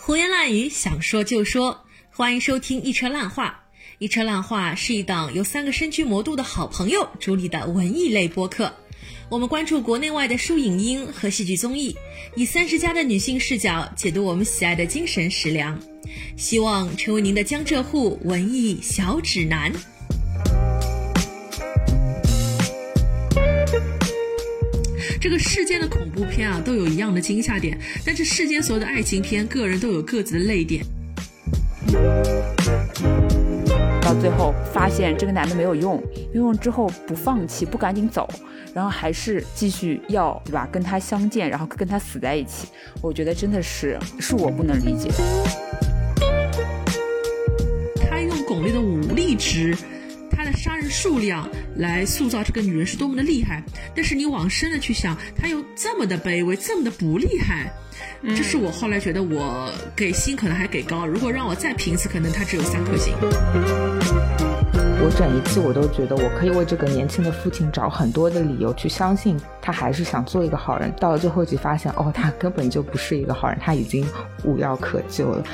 [0.00, 1.84] 胡言乱语，想说就说。
[2.08, 3.66] 欢迎收听《一车烂话》。
[3.98, 8.72] 《一车烂话》是一档由三个身居魔都的好朋友主理的文艺类播客。
[9.28, 11.94] 我们关注国内外的书影音和戏剧综艺，
[12.36, 15.78] 以三十加的女性视角解读我们喜爱的精神食粮，
[16.36, 19.72] 希望成为您的江浙沪文艺小指南。
[25.20, 30.84] 这个世间的恐怖片啊，都有一样的惊吓点，但是世间所有的爱情片，个人都有各自的泪点。
[34.00, 36.00] 到最后发现这个男的没有用，
[36.32, 38.28] 用用之后不放弃，不赶紧走，
[38.72, 40.68] 然后还是继续要，对吧？
[40.70, 42.68] 跟他相见，然后跟他死在一起，
[43.02, 45.10] 我觉得真的是是我不能理解。
[48.08, 49.76] 他用巩俐的武力值。
[50.88, 53.62] 数量来塑造这个女人是多么的厉害，
[53.94, 57.72] 但是你往深的去想，她又这么的卑微，这么的不厉害，
[58.22, 63.14] 这是我后来觉得我给星可能还给高，如果让我再评一次，可能他只有三颗星。
[65.00, 74.06] 我整一次我都觉得我可以为这个年轻的父亲找很多的理由去相信他还是想做一个好人，到了最后一集发现哦，他根本就不是一个好人，他已经
[74.44, 75.44] 无药可救了。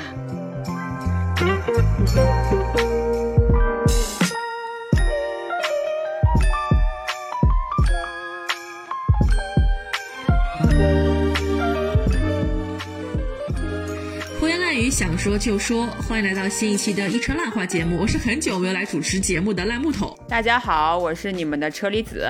[14.89, 20.17] 想说就说，欢迎来到新一期的《一车烂话》节目，我是很久没有来主持节目的烂木头。
[20.27, 22.27] 大家好，我是你们的车厘子。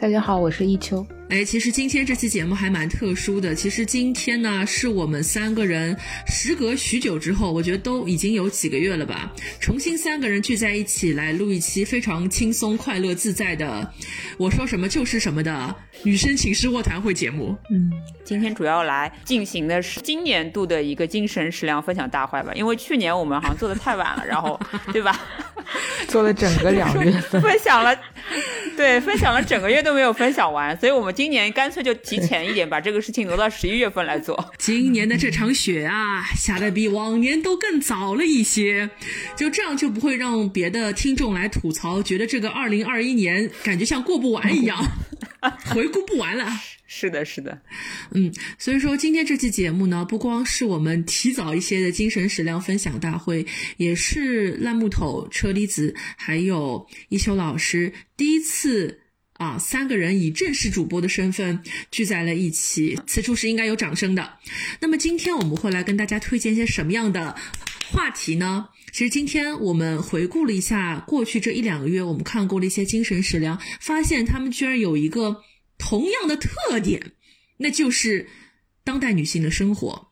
[0.00, 1.06] 大家好，我是一秋。
[1.28, 3.52] 哎，其实今天这期节目还蛮特殊的。
[3.52, 5.96] 其实今天呢，是我们三个人
[6.28, 13.92] 时隔许久之后，我觉得都已经有几个月了吧，重新三个人聚在一起来录一期非常轻松、快乐、自在的，
[14.38, 17.56] 我说什么就是什么的女生寝室卧谈会节目。
[17.72, 17.90] 嗯，
[18.24, 24.58] 今天主要来进行的是今年度的一个精神食粮分享大会吧，因为去年我们好像做的太晚了，然后
[24.92, 25.20] 对吧？
[26.06, 27.98] 做了整个两月份， 分享了，
[28.76, 34.38] 对，分享了整个月都没有分享完，所以我们今年干脆就提前一点，把这个事情挪到十一月份来做。
[34.58, 38.90] 今年的这场雪啊，下的比往年都更早了一些，
[39.34, 44.78] 就这样就不会让别的听众来吐槽，觉得这个二零二一年感觉像过不完一样，
[45.72, 46.46] 回顾不完了。
[46.88, 47.62] 是的，是的，
[48.12, 53.44] 嗯，所以说今天这期节目呢，不光是我们提早一些的精神食粮分享大会，
[53.76, 59.00] 也是烂木头、车厘子还有一休老师第一次
[59.38, 64.38] 啊，三个人以正式主播的身份聚在了一起，此处是应该有掌声的。
[64.80, 67.36] 那么今天我们会来跟大家推荐一些什么样的
[67.90, 68.68] 话题呢？
[68.92, 75.42] 其实今天我们回顾了一下过去这一两个月我们看过的一些精神食粮，发现他们居然有一个。
[75.78, 77.12] 同样的特点，
[77.58, 78.28] 那就是
[78.82, 80.08] 当代女性的生活，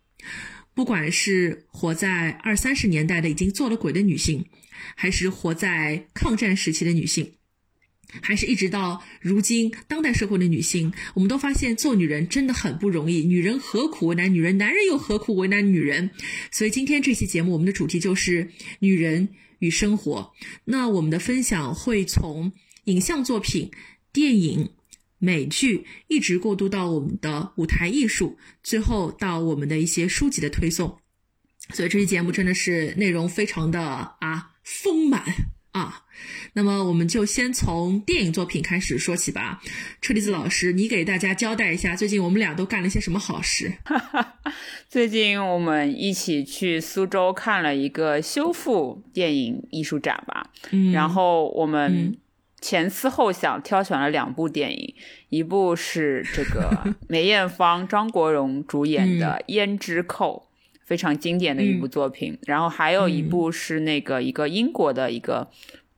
[0.74, 4.44] 不管是活在二三十年代的已经做了鬼的女性，
[4.94, 7.36] 还是活在抗战时期的女性，
[8.20, 13.25] 还是一直到如今当代社会的女性，我们都发现做女人真的很不容易。
[13.25, 16.10] 女人何苦为难女人，男人又何苦为难女人？
[16.50, 20.32] 所以今天这期节目，我们的主题就是女人与生活。
[20.64, 22.53] 那我们的分享会从
[22.84, 23.70] 影像作品、
[24.12, 24.70] 电影。
[25.16, 30.98] 美剧一直过渡到我们的舞台艺术，最后到我们的一些书籍的推送，
[31.72, 33.80] 所以这期节目真的是内容非常的
[34.20, 35.24] 啊丰满
[35.74, 36.02] 啊。
[36.54, 39.60] 那么我们就先从电影作品开始说起吧。
[40.00, 43.72] 车厘子老师，你给大家交代一下，最近我们俩都干了些什么好事？
[44.88, 52.16] 最近我们一起去苏州看了一个修复电影艺术展吧，嗯，然后我们。
[52.64, 54.94] 前思后想，挑选了两部电影，
[55.28, 60.48] 一部是这个 梅艳芳、张国荣主演的《胭脂扣》，
[60.84, 62.39] 非常经典的一部作品。
[62.47, 65.50] 然后还有一部是那个一个英国的一个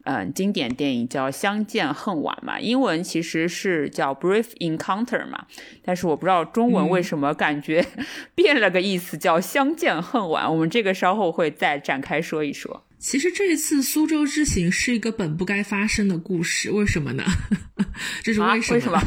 [0.04, 5.46] 嗯经典电影，叫《相见恨晚》嘛，英文其实是叫《Brief Encounter》嘛，
[5.84, 7.84] 但是我不知道中文为什么感觉
[8.34, 10.46] 变了个意思，叫《相见恨晚》。
[10.50, 12.84] 我们这个稍后会再展开说一说。
[12.98, 17.24] 其实这一次苏州之行是一个本不该发生的故事，为什么呢？
[18.22, 18.74] 这是为什么？
[18.74, 18.98] 为什么？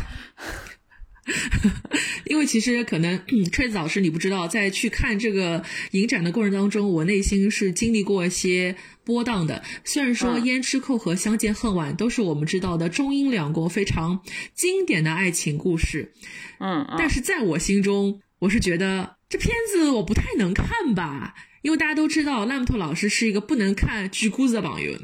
[2.26, 3.20] 因为其实可能
[3.52, 9.64] 吹子老师你不知道，在去看这个影展的过程当中，我内心是经历过一些波荡的。
[9.84, 14.22] 虽然说《胭脂扣》和《相见恨晚》都是我们知道的中英两国非常
[14.54, 16.14] 经典的爱情故事，
[16.60, 21.36] 嗯，但是在我心中，我是觉得这片子我不太能看吧。
[21.62, 24.98] 因为大家都知道，烂木头老师是一个不能看剧故事的朋友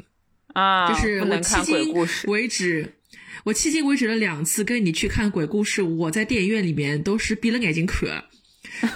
[0.54, 1.92] 啊，就是我迄今
[2.30, 2.94] 为止，
[3.44, 8.24] 我迄今为止的两次跟你去看鬼故事，我在电影院里面都是闭了眼睛看，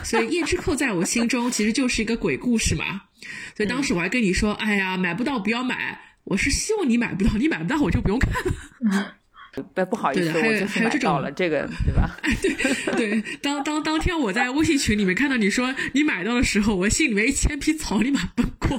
[0.02, 3.02] 所以胭脂扣在我心中其实就是一个鬼故事嘛。
[3.56, 9.16] 所以当时我还跟你说：“哎呀，买不到不要买。”我是希望你买不到，你买不到我就不用看了。
[9.74, 12.16] 不 不好意思，还有还有这种了，这个对吧？
[12.96, 18.78] 对对，当当当天我在微信群里面看到你说你买到的时候，我心里面一千匹草立马奔过。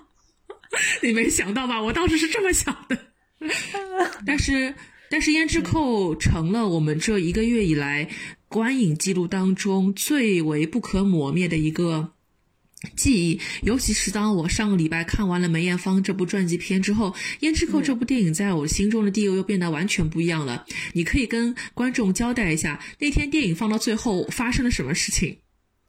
[1.02, 1.80] 你没想到吧？
[1.80, 2.98] 我当时是这么想的。
[4.26, 4.74] 但是
[5.10, 8.08] 但是胭脂扣成了我们这一个月以来
[8.48, 12.12] 观影记录当中最为不可磨灭的一个。
[12.96, 17.10] 记忆，尤其是当我上个礼拜看完了梅艳芳这部传记片之后，
[17.40, 20.64] 《胭脂扣》这部电影在我心中的地位又变得完全不一样了。
[20.94, 25.36] 你可以跟观众交代一下，那天电影放到最后发生了什么事情？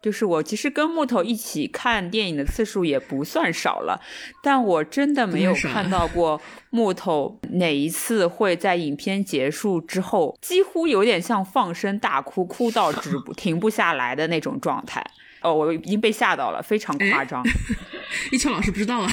[0.02, 4.02] 就是我其实跟木头一起看电影的次数也不算少了，
[4.42, 15.06] 但我真的没有看到过木头哪一次会在影片结束之后，几乎有点像放声大哭，哭到止不停不下来的那种状态。
[15.42, 17.44] 哦，我已经被吓到了，非常夸张。
[18.32, 19.10] 一秋老师不知道啊，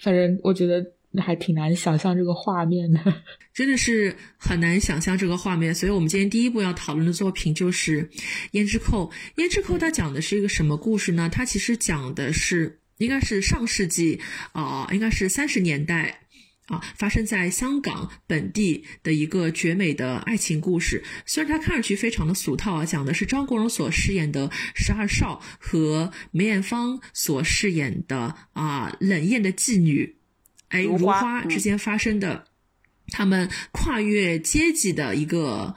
[0.00, 3.22] 反正我觉得那还挺难想象这个画面的，
[3.54, 5.74] 真的是很难想象这个画面。
[5.74, 8.02] 所以我们今天第一部要讨论的作品就是
[8.52, 9.10] 《胭脂扣》。
[9.42, 11.28] 《胭脂扣》它讲的是一个什么故事呢？
[11.28, 14.20] 它其实讲的是应该是上世纪
[14.52, 16.18] 啊，应该是三十年代。
[16.66, 21.02] 啊，发生在香港本地的一个绝美的爱情故事。
[21.26, 30.14] 虽然它看上去非常的俗套啊，讲的是张国荣所饰演的十二少和梅艳芳所饰演的啊冷艳的妓女，
[30.72, 32.44] 哎如花之间发生的
[33.08, 35.74] 他们跨越阶级的一个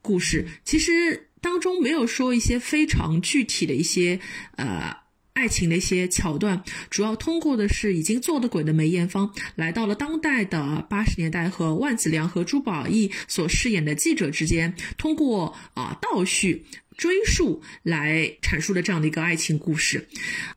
[0.00, 0.46] 故事。
[0.64, 4.18] 其实当中没有说一些非常具体的一些
[4.56, 5.04] 呃。
[5.36, 16.64] 爱情的一些桥段，主要通过的是已经做了鬼的梅艳芳，来到了当代的八十年代，和万梓良和朱宝意所饰演的记者之间，通过啊倒叙
[16.96, 20.08] 追溯来阐述的这样的一个爱情故事。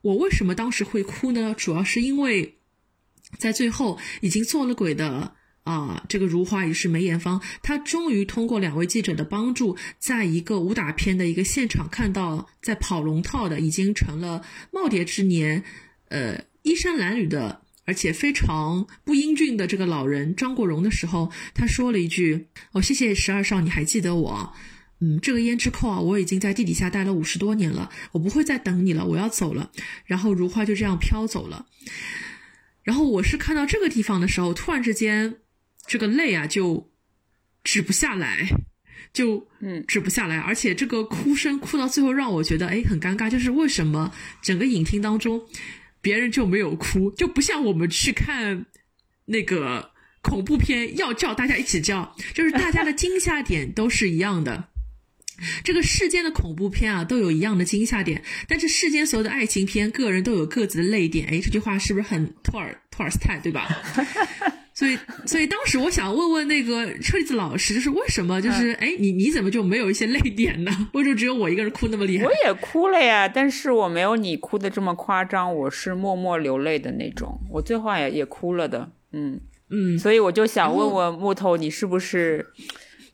[0.02, 1.54] 我为什么当时会哭呢？
[1.58, 2.59] 主要是因为
[3.38, 5.36] 在最后已经做了鬼的。
[5.66, 15.64] 啊，这个如花也是梅艳芳，她终于通过两位记者的帮助，在一个武打片的一个现场看到，在跑龙套的已经成了耄耋之年，
[16.08, 24.54] 呃，衣衫褴褛的，而且非常不英俊的这个老人张国荣的时候，他说了一句：“哦，谢谢十二少，你还记得我？
[25.02, 29.70] 嗯，这个胭脂扣啊，我已经在地底下待了五十多年了，我不会再等你了，我要走了。”
[30.06, 31.68] 然后如花就这样飘走了。
[32.84, 35.38] 然后我是看到这个地方的时候，突然之间。
[35.88, 36.92] 这个泪啊，就
[37.64, 38.48] 止不下来，
[39.12, 45.42] 就嗯止不下来，而且这个哭声哭到最后，让我觉得哎很尴尬，就是为什么整个影厅当中
[46.00, 48.68] 别人就没有哭，就不像我们去看
[49.26, 49.90] 那个
[50.22, 54.70] 恐怖片要叫大家一起叫，就是大家的惊吓点都是一样的。
[55.64, 61.28] 这个世间的恐怖片啊，都有一样的惊吓点，但是世间所有的爱情片，个人都有各自的泪点。
[61.30, 63.68] 哎，这句话是不是很托尔托尔斯泰，对吧？
[64.74, 70.72] 所以，所以当时我想问问那个车厘子老师，就是为什么，就是哎，你你怎么就没有一些泪点呢？
[70.94, 72.24] 为什么只有我一个人哭那么厉害？
[72.24, 77.38] 我也哭了呀，但是我没有你哭的这么夸张，我是默默流泪的那种。
[77.52, 80.00] 我最后也也哭了的，嗯嗯。
[80.00, 82.48] 所以我就想问问木头，你是不是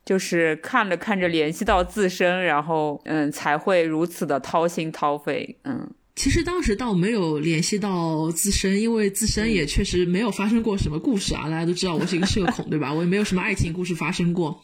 [0.05, 5.89] 就是看着看着联系到自身，然后嗯才会如此的掏心掏肺，嗯。
[6.15, 11.49] 其实当时倒没有联系到自身，因为自身也确实没有发生过什么故事啊。
[11.49, 12.93] 大家都知道我是一个社恐，对吧？
[12.93, 14.63] 我也没有什么爱情故事发生过，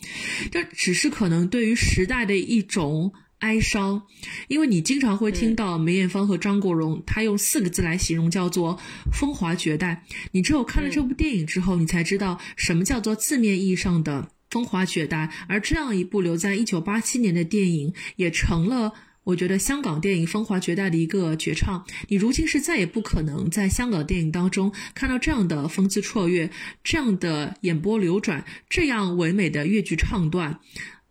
[0.49, 4.01] 这只是可能对于时代的一种哀伤。
[4.47, 8.79] 因为你经常会听到梅艳芳和张国荣，他用四个字来形容，叫做
[9.11, 10.05] 风华绝代。
[10.31, 15.31] 你只有看了这部电影之后，你才知道什么叫做字面意义上的风华绝代。
[15.47, 18.93] 而这样一部留在一九八七年的电影，也成了。
[19.23, 26.49] 我觉得香港电影风华绝代的一个绝唱，你如今是再也不可能在香港电影当中看到这样的风姿绰约、
[26.83, 30.59] 这样的眼波流转、这样唯美的越剧唱段、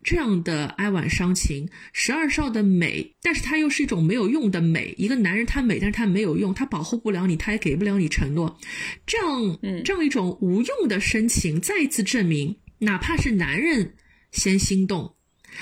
[0.03, 1.69] 这样的哀婉伤情。
[1.93, 4.93] 十二少的美，但是它又是一种没有用的美。
[4.99, 8.59] 一个男人他美，但是他没有用，他保护不了你，他也给不了你承诺。
[9.07, 13.95] 这样，这样一种无用的深情，再一次证明，哪怕是男人
[14.31, 15.15] 先心动。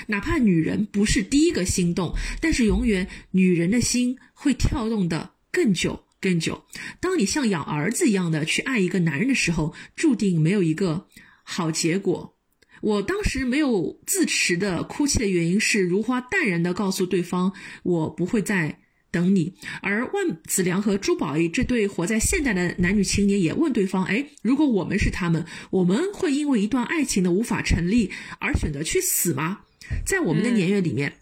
[0.07, 6.63] 哪怕女人不是第一个心动，但是永远女人的心会跳动的更久更久。
[6.99, 11.07] 当你像养儿子一样的去爱一个男人的时候，注定没有一个
[11.43, 12.37] 好结果。
[12.81, 17.51] 我当时没有自持的哭泣的原因是，如花淡然的告诉对方，
[17.83, 18.79] 我不会再
[19.11, 19.53] 等你。
[19.81, 29.61] 而万梓良和朱宝意这对活在现代的男女青年也问对方：哎，如果我们是他们，我们会因为一段爱情的无法成立而选择去死吗？
[30.05, 31.13] 在我们的年月里面，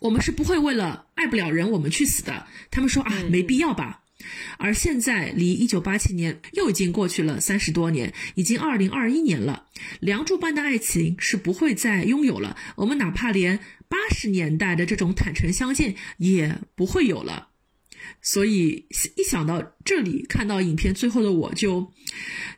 [0.00, 2.46] 我们是不会为了爱不了人我们去死的。
[2.70, 4.03] 他们说啊，没必要吧。
[4.58, 9.66] 而现在离一九八七年又已经过去了三十多年，已经二零二一年了。
[10.00, 17.48] 梁祝般的爱情是不会再拥有了，我们哪怕连八十年代的这种坦诚相见也不会有了。
[18.20, 21.92] 所以一想到这里，看到影片最后的我就，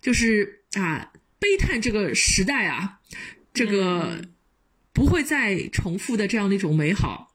[0.01, 3.01] 就是啊，悲叹这个时代啊，
[3.53, 4.25] 这个
[4.93, 7.26] 不会再重复的这样的一种美好。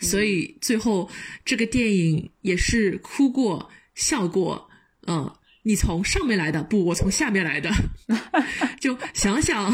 [0.00, 1.10] 所以最后
[1.44, 4.68] 这个电影也是哭过笑过，
[5.06, 5.32] 嗯，
[5.62, 7.70] 你从上面来的，不，我从下面来的，
[8.80, 9.72] 就想想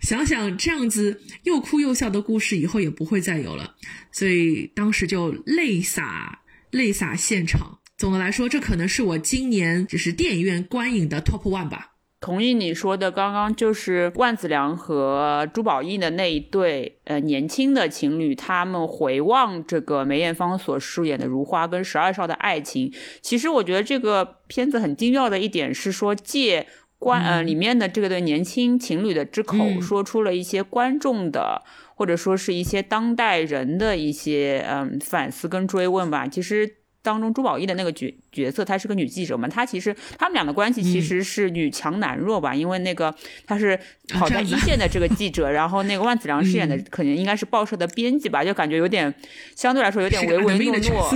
[0.00, 3.74] 想想这样子又哭又笑的故事，以后也不会再有了。
[4.12, 7.80] 所以当时就泪洒泪洒现场。
[7.98, 11.95] 总的来说，这可能是我今年就是电影院观影的 top one 吧。
[12.18, 22.92] 同意你说的，刚刚就是万梓良和朱宝意的那一对呃年轻的情侣，他们回望这个梅艳芳所饰演的如花跟十二少的爱情。
[23.20, 26.66] 其实我觉得这个片子很精妙的一点是说，借
[26.98, 31.62] 观呃里面的这个对年轻情侣的之口，说出了一些观众的
[31.94, 36.26] 或者说是一些当代人的一些嗯反思跟追问吧。
[36.26, 36.76] 其实。
[37.06, 39.46] 当中朱宝意的那个角角色，她是个女记者嘛？
[39.46, 42.52] 她其实他们俩的关系其实是女强男弱吧？
[42.52, 43.14] 因为那个
[43.46, 48.44] 她是跑在一线的这个记者，然后那个万梓良饰演的可能应该是报社的编辑吧？
[48.44, 49.14] 就感觉有点
[49.54, 51.14] 相对来说有点唯唯诺诺。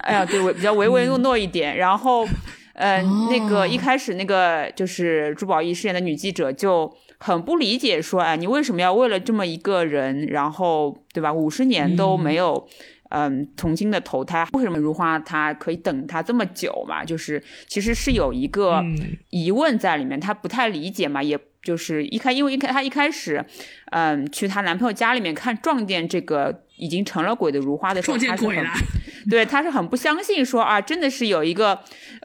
[0.00, 1.76] 哎呀，对，比较唯唯诺诺一点。
[1.76, 2.26] 然后，
[2.72, 11.30] 呃，那个一开始那个就是朱宝意饰演的女记者就很不理解，说哎，你为什么要为了这么一个人，然后对吧？
[11.30, 12.66] 五十年都没有。
[13.10, 17.04] 嗯，重新的投胎，为什么如花她可以等他这么久嘛？
[17.04, 18.82] 就是其实是有一个
[19.30, 23.44] 疑问在里面，她不太理解嘛，也就是一开，因为一开她一开始，
[23.90, 28.70] 嗯，去她男朋友家里面看撞见这个已经成了鬼的如花的时候，撞见鬼了，
[29.28, 31.80] 对，她是很不相信说啊，真的是有一个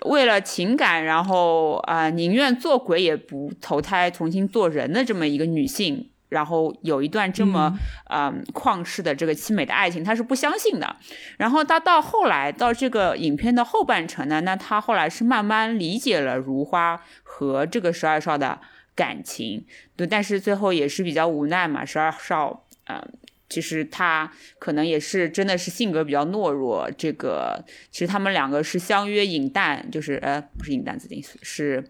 [0.05, 6.09] 为了情感，然后啊宁愿做鬼也不投胎重新做人的这么一个女性。
[6.35, 7.73] 然后有一段这么
[8.09, 10.97] 嗯旷世的这个凄美的爱情，他是不相信的。
[11.37, 18.59] 然后他到后来到这个影片的后半程呢，那他后来是慢慢理解了如花和这个十二少的
[18.93, 19.65] 感情，
[19.95, 21.85] 对，但是最后也是比较无奈嘛。
[21.85, 23.01] 十二少嗯，
[23.47, 26.91] 其实他可能也是真的是性格比较懦弱。
[26.97, 31.81] 这个其实他们两个是相约饮弹，就是呃不是饮弹自尽是。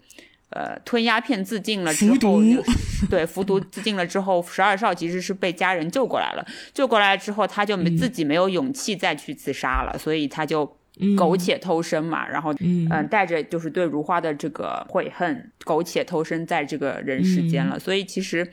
[0.50, 2.40] 呃，吞鸦片自尽了之后，
[3.10, 6.46] 对，服毒自尽了之后，十二少其实是被家人救过来了。
[6.72, 10.64] 救过来之后，他就没自己没有勇气再去自杀了，所以他就
[11.16, 12.26] 苟且偷生嘛。
[12.28, 17.78] 然后，嗯，带着就是对如花的这个悔恨，苟且偷生在这个人世间了。
[17.78, 18.48] 所以其实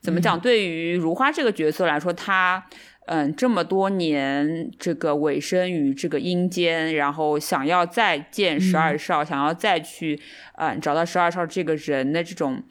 [0.00, 2.66] 怎么讲，对于如花这个角色来说，他。
[3.10, 10.20] 嗯，这么多年，这个委身于这个阴间，然后想要再见十二少，想要再去，
[10.56, 12.62] 嗯，找到十二少这个人的这种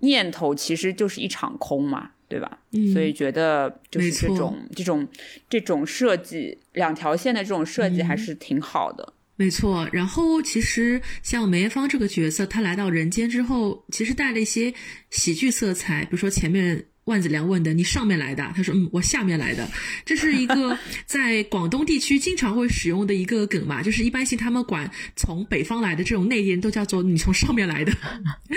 [0.00, 2.58] 念头，其实就是一场空嘛，对吧？
[2.72, 5.06] 嗯，所以觉得就是这种这种
[5.48, 9.12] 这种设计，两条线的这种设计还是挺好的。
[9.36, 9.88] 没错。
[9.92, 14.74] 然后其实像梅艳芳这个角色，她来到人间之后，其实带了一些
[15.10, 16.86] 喜剧色彩，比如说前面。
[17.06, 19.68] 万梓良问的：“你上面来的？”他说：“嗯，我下面来的。”
[20.04, 27.92] 这是一个 在广东地区经常会使用的一个梗嘛，就是一般性他们管从北方来的这种内地人都叫做“你从上面来的”，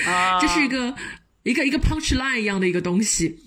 [0.41, 0.94] 这是一个
[1.44, 3.38] 一个一个 punch line 一样的一个东西。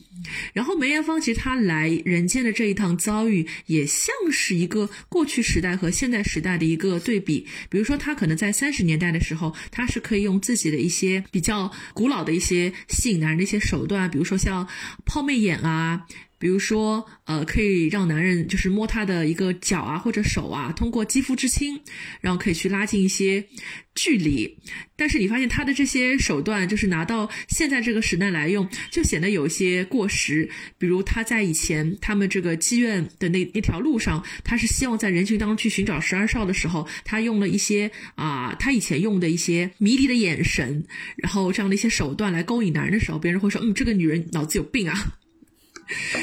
[0.52, 7.46] 然后梅艳芳其实她来人间的这一趟遭遇，也像是一个过去时代和现代时代的一个对比。
[7.68, 14.68] 比如说，她可能在三十年代的时候，她是可以用自己的一些比较古老的一些吸引男人的一些手段，比如说像
[15.04, 16.06] 抛媚眼啊。
[16.42, 21.80] 比如说，呃，可以让男人就是摸她的一个脚啊或者手啊，通过肌肤之亲，
[22.20, 23.46] 然后可以去拉近一些
[23.94, 24.58] 距离。
[24.96, 30.50] 但是你发现他的这些手段，就是拿到现在这个时代来用，就显得有一些过时。
[30.78, 40.84] 比如他在以前他们这个妓院的那那条路上，他是希望在人群当中去寻找十二少的时候，他用了一些啊，他以前用的一些迷离的眼神，
[41.14, 45.18] 然后这样的一些手段来勾引男人的时候，别人会说，嗯，这个女人脑子有病啊。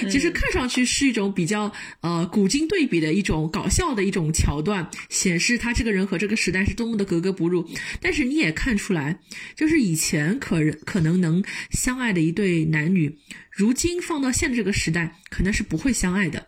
[0.09, 1.71] 其实看上去是一种比较
[2.01, 7.67] 呃古今对比的一种搞笑的一种桥段，显示他这个人和这个时代是多么的格格不入。
[8.01, 9.19] 但是你也看出来，
[9.55, 13.17] 就是以前可可能能相爱的一对男女，
[13.51, 16.47] 如今放到现在这个时代，可能是不会相爱的，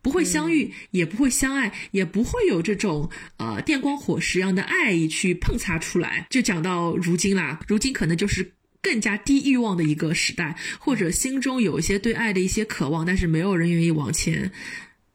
[0.00, 6.26] 不会相遇，也不会相爱，也不会有这种呃电光火石一样的爱意去碰擦出来。
[6.30, 8.54] 就讲到如今啦，如今可能就是。
[8.82, 14.50] 更加低欲望的一个时代，或者心中有一些对爱的一些渴望，但是没有人愿意往前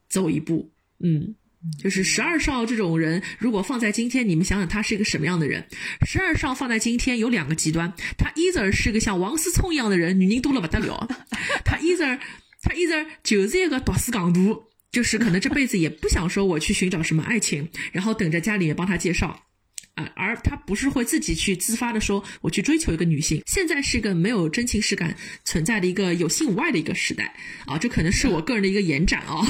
[0.08, 0.72] 走一步。
[1.00, 1.34] 嗯，
[1.82, 5.68] 就是十二少这种人，如果放在今天，你们想想他是一个什么样的人？
[6.06, 11.06] 十二少放在今天有两个极端，他 either 是个像王思聪一样的人，女人多了不得了；
[11.64, 12.18] 他 either
[12.62, 19.44] 他 either 就是一个读书港独，就是可能这辈子也不想说我去寻找什么爱情，然后等着家里面帮他介绍。
[20.14, 23.42] 而他不是会自己去自发的说，我去追求一个女性。
[23.46, 25.14] 现在是一个没有真情实感
[25.44, 27.34] 存在的一个有性无爱的一个时代
[27.66, 29.40] 啊，这可能是我个人的一个延展啊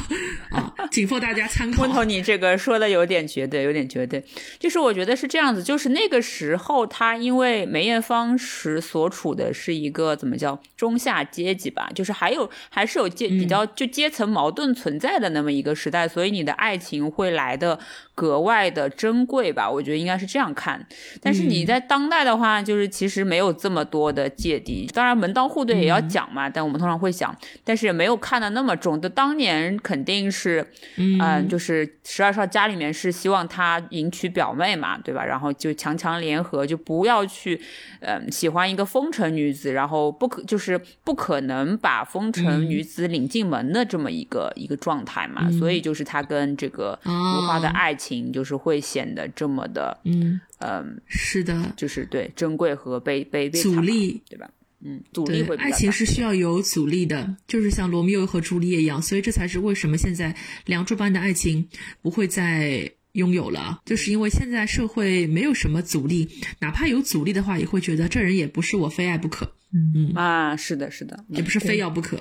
[0.50, 1.84] 啊，仅供大家参考。
[1.86, 4.24] 木头，你这个说的有点绝对，有点绝对。
[4.58, 17.78] 就是我觉得是这样子，就是那个时候他因为梅艳芳时所处的是一个怎么叫中下阶级吧，就是还有还是有阶比较就阶层矛盾存在的那么一个时代，所以你的爱情会来的。
[18.18, 20.84] 格外的珍贵吧，我觉得应该是这样看。
[21.22, 24.90] 但是你在当代的话，就是其实没有这么多的芥蒂。
[24.92, 29.00] 当然门当户对也要讲嘛，但我们通常会想，但是也没有看的那么重。
[29.00, 30.66] 就当年肯定是，
[30.96, 35.24] 嗯，就是十二少家里面是希望他迎娶表妹嘛，对吧？
[35.24, 37.60] 然后就强强联合，就不要去，
[38.00, 45.48] 嗯，喜欢一个风尘女子，然后不可就是不可能把风尘女子领进门的这么一个一个状态嘛。
[45.52, 48.08] 所以就是他跟这个如花的爱情。
[48.08, 50.27] 情就是会显得这么的，嗯
[50.58, 54.50] 嗯，是的，就是对珍贵和被被被阻力，对吧？
[54.80, 60.34] 嗯，阻力会爱情是需要有阻力的，就是像罗密欧和朱丽叶一样，所以这才是为什么现在
[60.66, 61.68] 梁祝般的爱情
[62.00, 66.28] 不会再拥有了，就是因为现在社会没有什么阻力，
[66.60, 69.52] 哪怕有阻力的话，也会觉得这人也不是我非爱不可。
[69.72, 69.92] 嗯。
[69.94, 72.16] 嗯啊，是的，是的，也不是非要不可。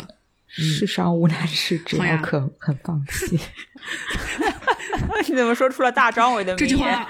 [0.48, 3.40] 世上无难事，只要肯肯放弃。
[5.30, 7.08] 你怎么说出了大张伟的这句话？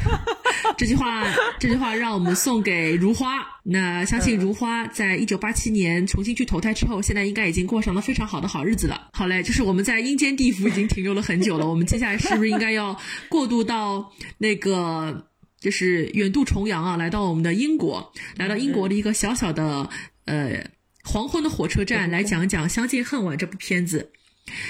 [0.76, 1.26] 这句话，
[1.58, 3.38] 这句话让我们送给如花。
[3.64, 9.08] 那相信如花在一九八七年重新去投胎之后，现在应该已经过上了非常好的好日子了。
[9.12, 12.96] 好嘞，就是我们在阴间地府已经停留了很久了，我们接下来是不是应该要
[13.28, 15.26] 过渡到那个，
[15.58, 19.88] 就是远渡重洋啊，来到我们的英国，来到英国的一个小小的
[20.26, 20.64] 呃。
[21.10, 24.12] 黄昏的火车站，来讲讲《相见恨晚》这部片子。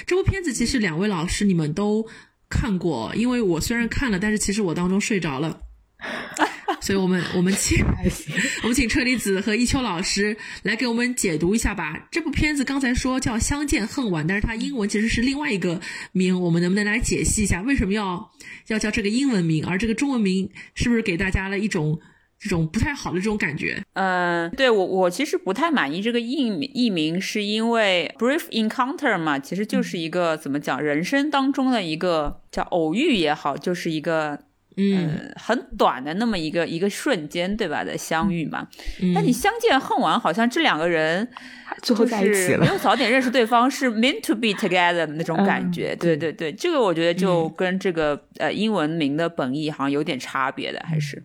[0.07, 2.09] 这部片子其实两位老师你们都
[2.49, 5.61] 看过，因为我虽然看了，但是其实我当中睡着了。
[6.81, 7.85] 所以我们我们请
[8.65, 12.09] 我们请车厘子和一秋老师来给我们解读一下吧。
[12.11, 15.79] 这部片子刚才说叫《相见恨晚》，但是它英文其实是另外一个
[16.13, 18.31] 名，我们能不能来解析一下为什么要
[18.69, 22.01] 要叫这个英文名，而这个中文名是不是给大家了一种？
[22.41, 34.41] 这种不太好的这种感觉，嗯，对我我其实不太满意这个译名，译名是因为 brief encounter 嘛，其实就是一个怎么讲，人生当中的一个叫偶遇也好，就是一个
[34.95, 38.67] 嗯很短的那么一个一个瞬间，对吧的相遇嘛。
[39.15, 41.29] 那你相见恨晚，好像这两个人
[41.83, 45.95] 最后在一起了，没有早点认识对方，是 meant to be together 的那种感觉。
[45.97, 51.23] 对对对，这个我觉得就跟这个呃英文名的本意好像有点差别的，还是。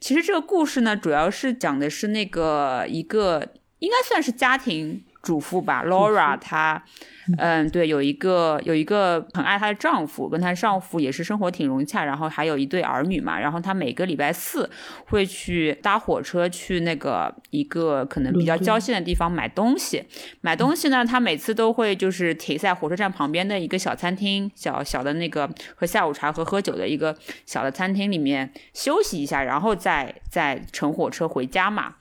[0.00, 3.46] 其实这个故事呢，主要是讲的是那个一个
[3.80, 6.84] 应该算是家庭主妇吧，Laura 她。
[7.36, 13.38] 嗯，对，有一个有一个很爱她的丈夫，跟她丈夫也是生活挺融洽，然后还有一对儿女嘛。
[13.38, 14.68] 然后她每个礼拜四
[15.06, 20.02] 会去搭火车去那个一个可能比较郊县的地方买东西。
[20.40, 27.14] 买东西呢，她每次都会就是停在火车站旁边的一个小餐厅，小小的那个喝下午茶和喝酒的一个
[27.44, 31.94] 小的餐厅里面休息一下，然后再再乘火车回家嘛。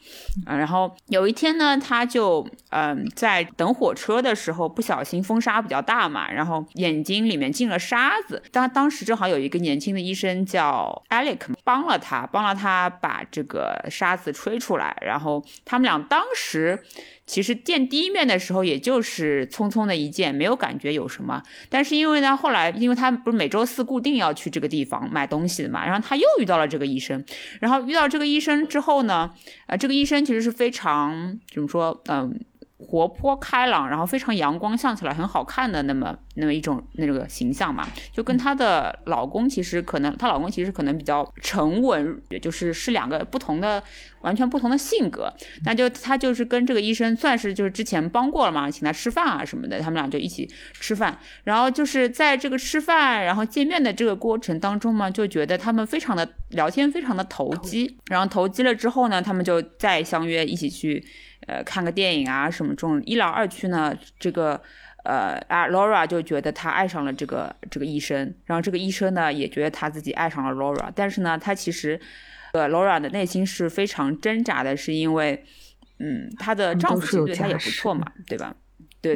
[0.46, 5.17] 啊，然后有一天呢，她就嗯在等火车的时候不小心。
[5.22, 8.42] 风沙比较大嘛，然后眼睛里面进了沙子。
[8.52, 14.98] 当当时正好有一个年轻的医生叫 Alec，帮了他，帮了他把这个沙子吹出来。
[15.02, 16.84] 然后他们俩当时
[17.26, 21.42] 其实见第一面的时候，也就是匆匆的一见，没有感觉有什么。
[21.70, 27.24] 但是因为呢，后来因为他不是每周四固定要去这个地方买东西的嘛，然后他又遇到了这个医生。
[27.60, 29.32] 然后遇到这个医生之后呢，
[29.66, 32.40] 啊，这个医生其实是非常怎么说，嗯。
[32.80, 43.82] 活泼开朗，然后非常阳光，笑起来很好看的那么那么一种那个形象嘛，就跟她的老公其实可能，她老公其实可能比较沉稳，就是是两个不同的
[44.22, 45.34] 完全不同的性格。
[45.66, 51.18] 那就她就是跟这个医生算是就是之前帮过了嘛，请他吃饭啊什么的，他们俩就一起吃饭。
[51.46, 57.98] 然后就是在这个吃饭然后见面的这个过程当中嘛，就觉得他们非常的聊天非常的投机。
[58.06, 61.04] 然后投机了之后呢，他们就再相约一起去。
[61.48, 63.02] 呃，看个电影啊，什么这种。
[63.06, 64.62] 一来二去呢，这个
[65.04, 72.00] 呃啊，Laura 就觉得她爱上了这个这个医生，然后这个医生呢也觉得他自己爱上了 Laura，但是呢，他其实
[72.54, 75.44] 呃 Laura 的内心是非常挣扎的，是因为
[76.00, 78.54] 嗯，她的丈夫其实对她也不错嘛，对吧？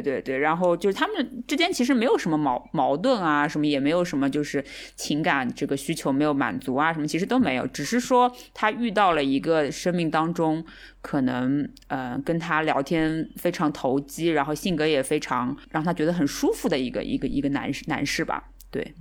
[0.00, 4.64] 对对，然后就是他们之间其实没有什么矛矛盾啊，什么也没有什么就是
[4.96, 10.64] 情感这个需求没有满足啊，什么其实都没有，只是说他遇到了一个生命当中
[11.02, 18.94] 可能呃跟他聊天非常投机，然后性格也非常让他觉得很舒服的一个一个一个男男士吧，对，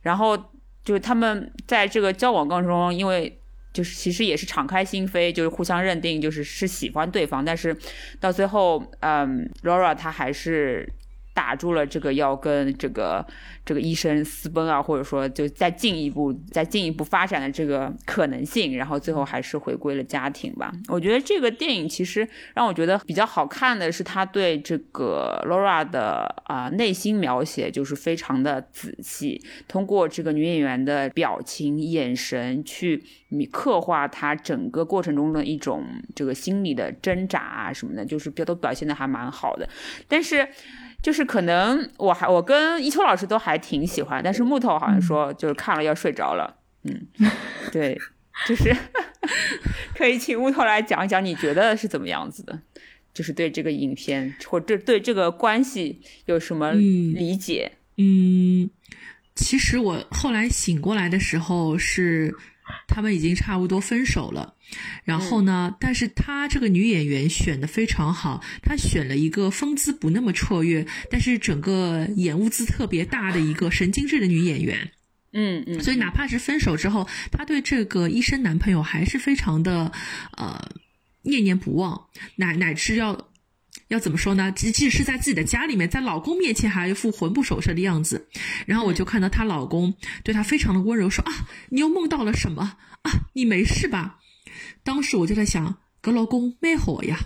[0.00, 0.36] 然后
[0.82, 3.38] 就是他们在这个交往过程中，因为。
[3.72, 7.76] 就是其实也是敞开心扉，就是互相认定，就是是喜欢对方，但是
[8.20, 10.88] 到最后，嗯，Laura 她还是。
[11.34, 13.26] 打住了这个要跟这个
[13.64, 20.72] 这个医生私奔啊，或者说就再进一步、再进一步发展的这个可能性，然后最后还是回归了家庭吧。
[20.88, 33.02] 我觉得这个电影其实让我觉得比较好看的是他对这个 Laura 的啊内心描写就是非常的仔细，通过这个女演员的表情、眼神去
[33.50, 39.68] 刻画她整个过程中的一种这个心理的挣扎啊什么的，就是表都表现的还蛮好的，
[40.06, 40.46] 但是。
[41.02, 47.06] 就是可能我还我跟一秋老师都还挺喜欢，但是木头好像说就是看了要睡着了，嗯，
[47.72, 48.00] 对，
[48.46, 48.74] 就是
[49.96, 52.58] 可以请木头来讲一讲你觉得是怎么样子的，
[53.12, 57.72] 就是对这个影片或者对这个关系有什么理解？
[57.96, 58.70] 嗯，
[59.34, 62.34] 其实我后来醒过来的时候是。
[62.88, 64.54] 他们已经差不多分手了，
[65.04, 65.74] 然后呢？
[65.80, 74.90] 但是她这个女演员选的非常好，她选了一个风姿不那么绰约，但是整个眼乌兹特别大的一个神经质的女演员。
[75.32, 75.82] 嗯嗯。
[75.82, 79.92] 所以哪怕是分手之后，她对这个医生男朋友还是非常的
[80.36, 80.70] 呃
[81.22, 83.28] 念念不忘，乃乃至要。
[83.88, 84.50] 要怎么说呢？
[84.52, 88.28] 即即使是在自己的家里面，在老公面前还一副魂不守舍的样子。
[88.66, 91.32] 然后我就看到她老公对她非常的温柔，说啊，
[91.70, 93.10] 你又梦到了什么啊？
[93.34, 94.18] 你没事吧？
[94.82, 97.18] 当时我就在想，格老公没火呀。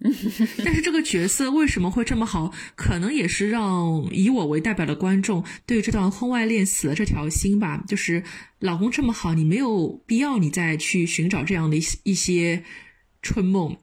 [0.64, 2.54] 但是这个角色为什么会这么好？
[2.74, 7.84] 可能也是让以我为代表的观众对这段婚外恋死了这条心吧。
[7.86, 8.24] 就是
[8.58, 12.64] 老公这么好，你没有必要你再去寻找这样的一一些
[13.20, 13.76] 春梦。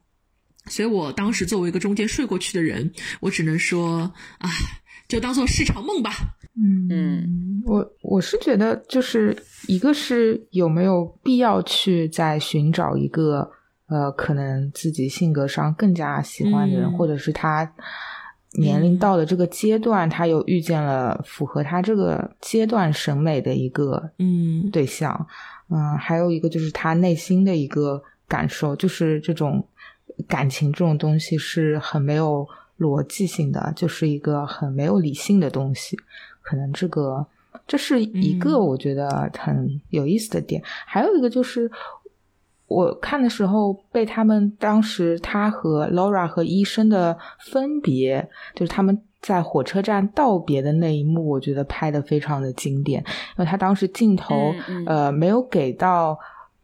[0.68, 4.50] 所以我当时作为一个中间睡过去的人，我只能说啊，
[5.08, 6.12] 就当做是场梦吧。
[6.60, 13.48] 嗯嗯，我我是觉得，就是一个是有没有必要去再寻找一个
[13.88, 17.72] 呃，可能自己性格上更加喜欢的人，或者是他
[18.60, 25.28] 年龄到了这个阶段，他又遇见了符合他这个阶段审美的一个嗯对象。
[25.70, 29.64] 嗯，还有一个就是他内心的一个感受，就是这种。
[30.28, 32.48] 感情这种东西是很没有
[32.80, 35.98] 逻辑性的，就是一个很没有理性的东西。
[36.42, 37.26] 可能这个
[37.66, 40.62] 这是一个我觉得很有意思的点。
[40.86, 41.70] 还有一个就是
[42.68, 53.02] 我看的时候被他们当时他和 Laura 和医生的分别，就是他们在火车站道别的那一幕，我觉得拍的非常的经典。
[53.02, 54.54] 因为他当时镜头
[54.86, 56.18] 呃没有给到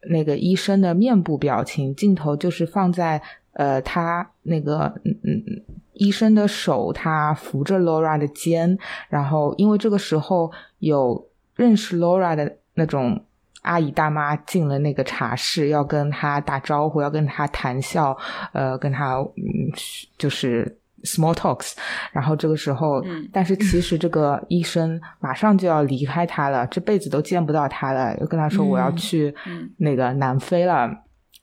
[0.08, 3.20] 那个医生的面部表情，镜头就是放在。
[3.54, 5.62] 呃，他那个嗯嗯
[5.94, 8.76] 医生的手，他扶着 Laura 的肩，
[9.08, 13.24] 然后因为这个时候有认识 Laura 的那种
[13.62, 18.16] 阿姨大妈进了那个茶室，要跟他打招呼，要跟他谈笑，
[18.52, 19.70] 呃，跟他嗯
[20.18, 21.74] 就是 small talks，
[22.12, 23.00] 然后这个时候，
[23.32, 29.32] 但是其实这个医生马上就要离开他了，这辈子都见不到他了，又跟他说我要去
[29.76, 30.90] 那个南非了。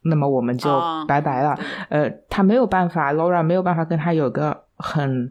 [0.03, 1.57] 那么我们就拜拜了。
[1.89, 5.29] 呃，他没有办法，Laura 没有办法跟他有个很，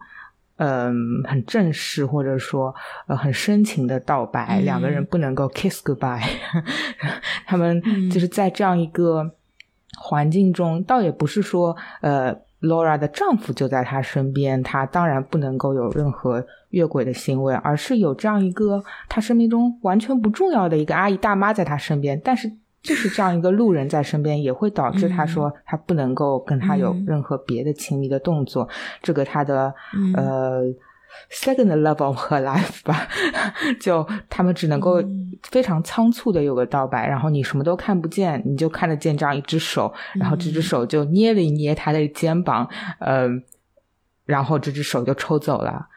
[0.57, 2.73] 嗯，很正式或者说
[3.09, 4.61] 呃很深情的道白。
[4.61, 6.23] 两个人不能够 kiss goodbye。
[7.47, 9.29] 他们就是在这样一个
[9.99, 22.53] 环境中，倒也不是说呃，Laura 的丈夫就在她身边，她当然不能够有任何越轨的行为，而是有这样一个她生命中完全不重要的一个阿姨大妈在她身边，但是。
[22.83, 28.69] 就是这样一个路人在身边，也会导致他说他不能够跟他有任何别的亲密的动作。
[29.03, 29.75] 这个他的
[30.17, 30.63] 呃
[31.31, 33.07] second love of her life 吧，
[33.81, 35.03] 就他们只能够
[35.43, 43.29] 非常仓促的有个道白，然后你什么都看不见，你就看得见这样一只手，然后这只手就捏了一捏他的肩膀，呃，
[44.25, 45.89] 然后这只手就抽走了。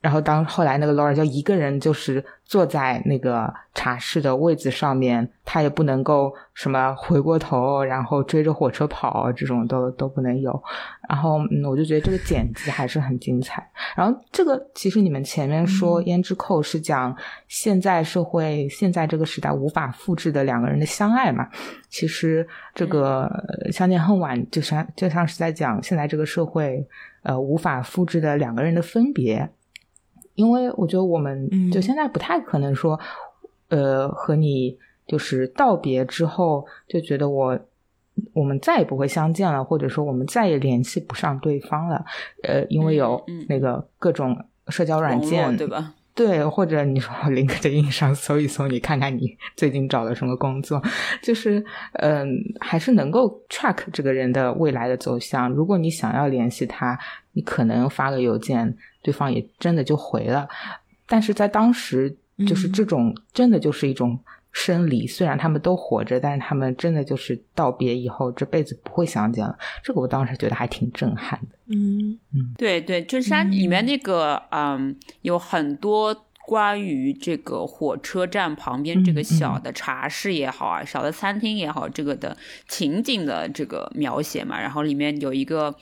[0.00, 10.62] 然后当后来那个 Laura 就一个人就是坐在那个茶室的位子上面，他也不能够什么回过头，然后追着火车跑，这种都都不能有。
[11.08, 13.68] 然后嗯，我就觉得这个剪辑还是很精彩。
[13.96, 17.14] 然后这个其实你们前面说《胭脂扣》是讲
[17.48, 21.48] 现在社会现在这个时代无法复制的两个人的相爱嘛？
[21.88, 23.28] 其实这个
[23.72, 26.86] 《相见恨晚》就像就像是在讲现在这个社会
[27.24, 29.50] 呃无法复制的两个人的分别。
[30.38, 32.98] 因为我觉得我们就现在不太可能说，
[33.70, 37.58] 呃，和你就是道别之后就觉得我
[38.32, 42.04] 我们再也不会相见了，或者说我们再也联系不上对方了，
[42.44, 45.94] 呃，因为有那个各种社交软件，对吧？
[46.18, 50.82] 对，或者你说 LinkedIn 上搜一搜，你看看你最近找了什么工作，
[51.22, 52.28] 就是嗯，
[52.58, 55.48] 还是能够 track 这个人的未来的走向。
[55.48, 56.98] 如果你想要联系他，
[57.34, 58.76] 你可能发个邮件。
[59.00, 60.46] 对方也真的就回了，
[61.06, 62.14] 但是在当时，
[62.46, 64.18] 就是这种真的就是一种
[64.52, 65.06] 生离。
[65.06, 69.56] 虽然他们都活着，但是他们真的就是道别以后，这辈子不会相见了。
[69.82, 71.58] 这个我当时觉得还挺震撼的。
[71.66, 84.60] 嗯嗯，对对，就是它里面那个嗯，有很多关于这个火车站旁边这个小的茶室也好啊，小的餐厅也好，这个的情景的这个描写嘛。
[84.60, 85.74] 然后里面有一个。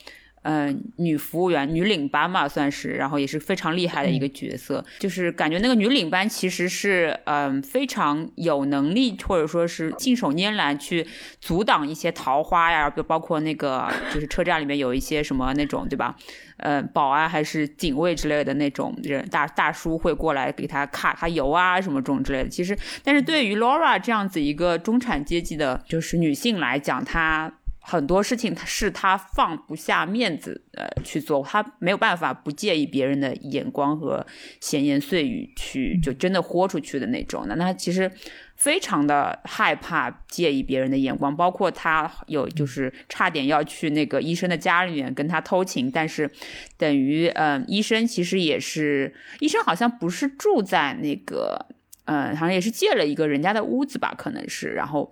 [0.43, 4.83] 嗯，女服务员、女领班嘛，算是，然后也是非常厉害的一个角色。
[4.99, 11.05] 就是感觉那个女领班其实是，嗯，非常有能力，或者说是信手拈来去
[11.41, 16.15] 阻挡一些桃花呀，包括那个就是车站里面有一些什么那种，对吧？
[16.57, 22.49] 呃，保安还是警卫之类的那种人，大大叔会过来给他卡他油啊，什么这种之类的。
[22.49, 27.51] 其实，但是对于 Laura 这样子一个中产阶级的，就是女性来讲，她。
[27.89, 34.27] 很多事情是他放不下面子呃去做，他没有办法不介意别人的眼光和
[34.59, 37.55] 闲言碎语去就真的豁出去的那种的。
[37.55, 38.11] 那他其实
[38.57, 46.29] 非常的害怕介意别人的眼光，包括他有就是差点要去那个医生的家里面跟他偷情，但是
[46.75, 51.67] 等于嗯医生其实也是医生好像不是住在那个。
[52.09, 55.11] 嗯，好像也是借了一个人家的屋子吧，可能是，然后，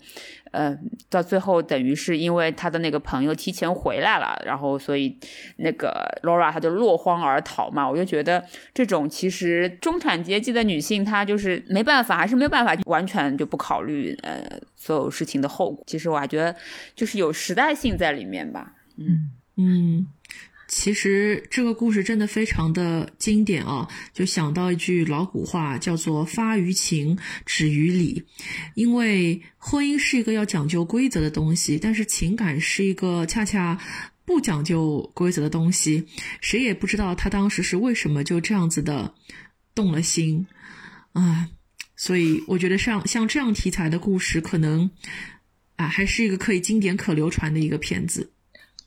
[0.55, 0.77] 呃，
[1.09, 5.19] 到最后等于是因为他的那个朋友提前回来了，然后所以
[5.57, 5.91] 那个
[6.23, 7.85] Laura 她就落荒而逃嘛。
[7.89, 8.41] 我就觉得
[8.73, 14.41] 这种其实中产阶级的女性，她就是没办法，还是没有办法完全就不考虑呃
[14.75, 15.83] 所有事情的后果。
[15.85, 16.55] 其实我还觉得
[16.95, 18.73] 就是有时代性在里面吧。
[18.97, 20.07] 嗯嗯。
[20.77, 28.25] 其实这个故事真的非常的经典啊，就想到一句老古话，叫做“发于情，止于理”。
[28.75, 33.79] 因为婚姻是一个要讲究规则的东西，但是情感是一个恰恰
[34.25, 36.05] 不讲究规则的东西。
[36.41, 39.15] 谁也不知道他当时是为什么就这样子的
[39.73, 40.45] 动了心
[41.13, 41.49] 啊。
[41.95, 44.91] 所以我觉得像像这样题材的故事，可能
[45.77, 48.33] 啊还是一个可以经典可流传的一个片子。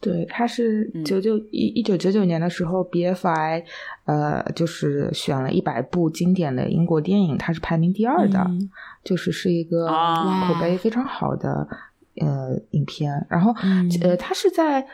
[0.00, 3.64] 对，他是九九一一九九九年的时候，BFI，
[4.04, 8.48] 呃，就是选了一百部经典的英国电影，它是排名第二的，
[9.02, 11.66] 就是是一个口碑非常好的
[12.20, 13.26] 呃影片。
[13.28, 13.52] 然后
[14.02, 14.86] 呃，它是在。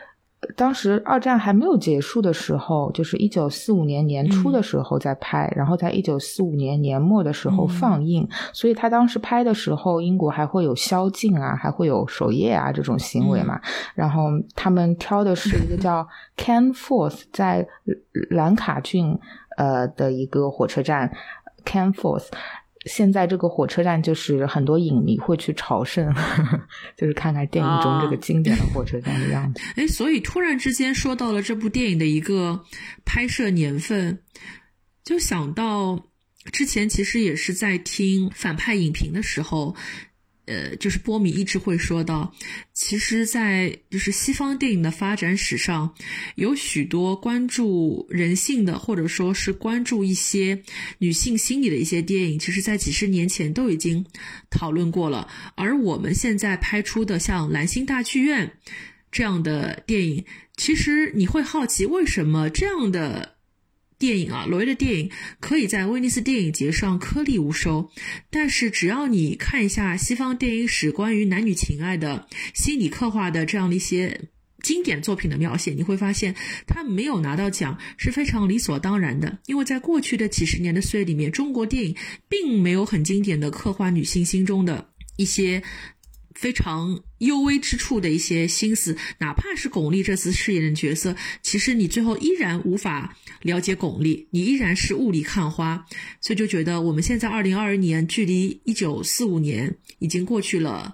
[0.55, 8.27] 当时二战还没有结束的时候，就是一九四五年年初的时候在拍，然后在一九四五年年末的时候放映。
[8.53, 13.59] 所以他当时拍的时候，英国还会有宵禁啊，还会有守夜啊这种行为嘛。
[13.93, 14.23] 然后
[14.55, 17.67] 他们挑的是一个叫 Canforth，在
[18.31, 19.17] 兰卡郡
[19.57, 21.11] 呃的一个火车站
[21.63, 22.27] Canforth。
[22.85, 26.13] 现在这个火车站就是很多影迷会去朝圣，
[26.95, 29.61] 就是看看电影中这个经典的火车站的样子。
[29.75, 32.63] 哎，所以突然之间说到了这部电影的一个
[33.03, 34.19] 拍摄年份，
[35.03, 36.07] 就想到
[36.51, 39.75] 之前其实也是在听反派影评的时候。
[40.45, 42.33] 呃，就是波米一直会说到，
[42.73, 45.93] 其实，在就是西方电影的发展史上，
[46.35, 50.61] 有许多关注人性的，或者说是关注一些
[50.99, 54.05] 女性心理的一些电影，其实在几十年前都已经
[54.49, 55.27] 讨论过了。
[55.55, 58.47] 而我们现在拍出的像《蓝星大剧院》
[59.11, 60.25] 这样的电影，
[60.57, 63.34] 其实你会好奇，为什么这样的？
[63.97, 67.89] 电影啊，罗威的电影可以在威尼斯电影节上颗粒无收，
[68.29, 74.29] 但是只要你看一下西方电影史关于男女情爱的心理刻画的这样的一些
[74.61, 76.35] 经典作品的描写，你会发现
[76.67, 79.37] 他没有拿到奖是非常理所当然的。
[79.45, 81.95] 因为在过去的几十年的岁月里面，中国电影
[82.27, 85.61] 并没有很经典的刻画女性心中的一些
[86.35, 95.85] 非常幽微之处的一些心思，哪怕是巩俐这次饰演的角色，其实你最后依然无法了解巩俐，你依然是雾里看花，
[96.19, 100.93] 所以就觉得我们现在二零二二年，距离一九四五年已经过去了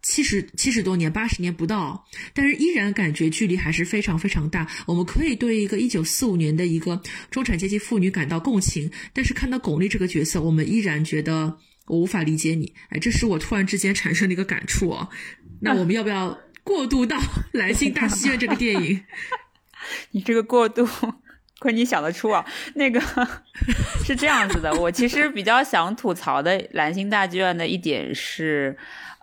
[0.00, 4.70] 七十七十多年，八十年不到，但是依然感觉距离还是非常非常大。
[4.86, 11.58] 我们可以对一个一九四五年的一个中产阶级妇女感到共情，但是看到巩俐这个角色，我们依然觉得。
[11.88, 15.08] 我无法理解你，哎，这是我突然之间产生的一个感触哦。
[15.60, 17.16] 那我们要不要过渡到
[17.52, 19.04] 《蓝星大戏院》这个电影？
[20.12, 20.88] 你这个过渡，
[21.58, 22.44] 亏你想得出啊！
[22.74, 23.00] 那个
[24.04, 28.76] 是这样子的，我其实比较想吐槽的《蓝星大剧院》的一点是。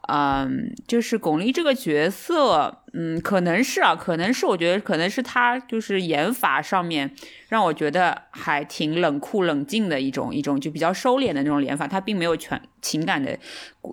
[0.08, 7.12] 嗯，就是巩俐这个角色，嗯，可能是啊，可能是我觉得可能是她就是演法上面
[7.50, 13.38] 让我觉得还挺冷酷冷静的一种一种就比较收敛的那种演法，她并没有全情感的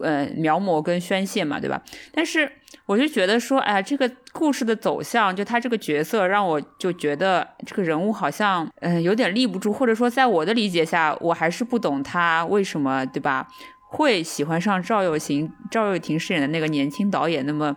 [0.03, 1.83] 呃描摹跟宣泄嘛，对吧？
[2.13, 2.51] 但是
[2.87, 13.49] 我就觉得说，哎，这个故事的走向，就她这个角色让我就觉得这个人物好像嗯有点立不住，或者说在我的理解下，我还是不懂她为什么，对吧？
[13.93, 17.77] 会喜欢上赵又廷，赵又廷饰演的那个年轻导演，那么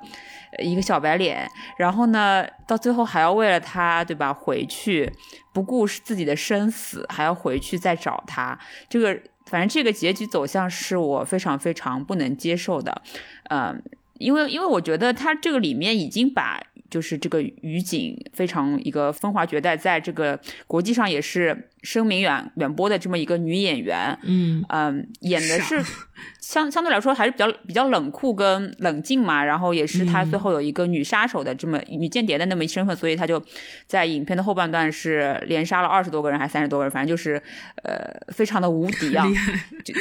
[0.59, 1.45] 一个小白脸，
[1.77, 4.33] 然后呢，到最后还要为了他，对吧？
[4.33, 5.11] 回去
[5.53, 8.57] 不顾自己的生死，还要回去再找他。
[8.87, 13.01] 这个反正这个结局走向是我非常非常不能接受的，
[13.49, 13.83] 嗯，
[14.19, 16.61] 因为因为我觉得他这个里面已经把。
[16.87, 25.83] 就是这个于景非常一个风华绝代，在这个国际上也是声名远远播的这么一个女演员，嗯嗯，演的是
[26.39, 33.43] 相相对来说还是比较比较冷酷跟冷静嘛，然后也是他最后有一个女杀手的这么女间谍的那么一身份，所以他就
[33.87, 37.41] 在影片的后半段是连杀了二十多个人还三十多个人，反正就是
[37.83, 39.25] 呃非常的无敌啊，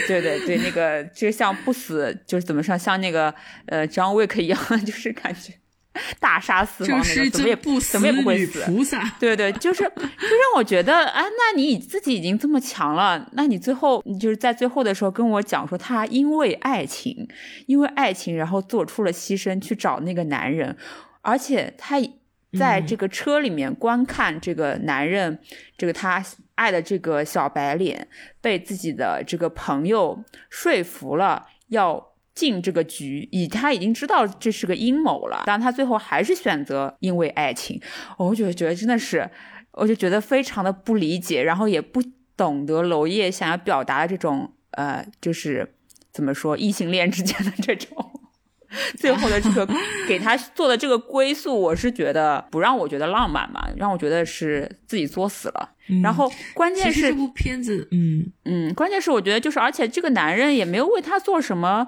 [0.06, 3.34] 对对对，那个就像不死就是怎么说像那个
[3.66, 5.52] 呃张卫克一样， 就是感觉。
[6.18, 8.60] 大杀四方那个怎么也不怎么也不会死，
[9.20, 17.28] 对对，就是就让我觉得，哎，那你自己已经这么强了，那你最后你就是在最后的时候跟我讲说，他因为爱情，
[17.66, 20.76] 因为爱情，然后做出了牺牲去找那个男人，
[21.20, 21.96] 而且他
[22.58, 25.38] 在这个车里面观看这个男人，
[25.76, 26.24] 这个他
[26.56, 28.08] 爱的这个小白脸
[28.40, 32.13] 被自己的这个朋友说服了要。
[32.34, 37.80] 进这个局，以他已经知道这是个阴谋了，但他最后还是选择因为爱情，
[38.18, 39.30] 我就觉得真的是，
[39.72, 42.02] 我就觉得非常的不理解，然后也不
[42.36, 45.74] 懂得娄烨想要表达的这种，呃，就是
[46.12, 48.10] 怎么说异性恋之间的这种。
[48.98, 49.64] 最后的这个
[50.08, 55.70] 给他做的这个归宿，我是觉得不让我觉得浪漫嘛，让我觉得是自己作死了。
[56.02, 61.86] 然后关键是这部片子，嗯嗯，关键是我觉得就是，而且这个男人也没有为他做什么。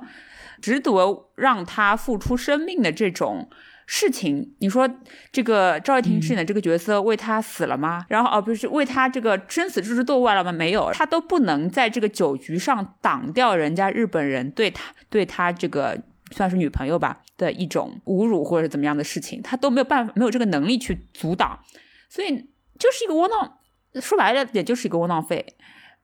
[0.61, 0.93] 值得
[1.35, 3.49] 让他付出生命的这种
[3.87, 4.89] 事情，你说
[5.31, 8.05] 这个赵又廷饰演的这个角色为他死了吗？
[8.09, 10.51] 然后哦，不是为他这个生死置之度外了吗？
[10.51, 15.97] 没有，他都不能在这个酒局上挡掉人家日本人对他对他这个
[16.33, 21.61] 算是女朋友吧的一种侮辱或者怎么样的事情，他都没有办法，没有这个能力去阻挡，
[22.09, 22.37] 所以
[22.79, 23.59] 就是一个窝囊，
[24.01, 25.55] 说白了也就是一个窝囊废。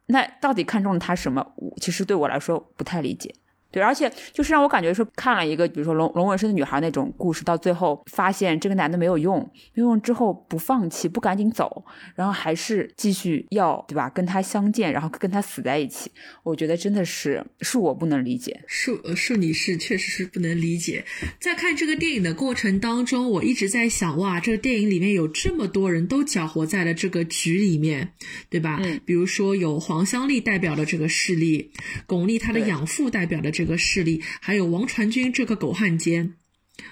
[0.06, 1.54] 那到底看中了他什么？
[1.80, 3.34] 其实对我来说不太理解。
[3.72, 9.40] 对，而且就是让我感觉说看了一个，比如说龙龙纹身的女孩那种故事，到最后发现这个男的没有用，
[9.72, 11.82] 没有用之后不放弃，不赶紧走，
[12.14, 14.10] 然后还是继续要对吧？
[14.10, 21.02] 跟他相见，然后跟他死在一起，我觉得真的是是我不能理解，是是你是确实是不能理解。
[21.40, 28.12] 在看这个电影的过程当中，我一直在想，哇，这个电影里面有这么多人都搅和在了这个局里面，
[28.50, 28.78] 对吧？
[28.82, 31.72] 嗯，比如说有黄香丽代表的这个势力，
[32.06, 33.61] 巩俐她的养父代表的这。
[33.62, 36.34] 这个势力，还有王传君这个狗汉奸，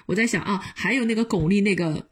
[0.05, 2.07] 我在想啊，还有那个巩俐那个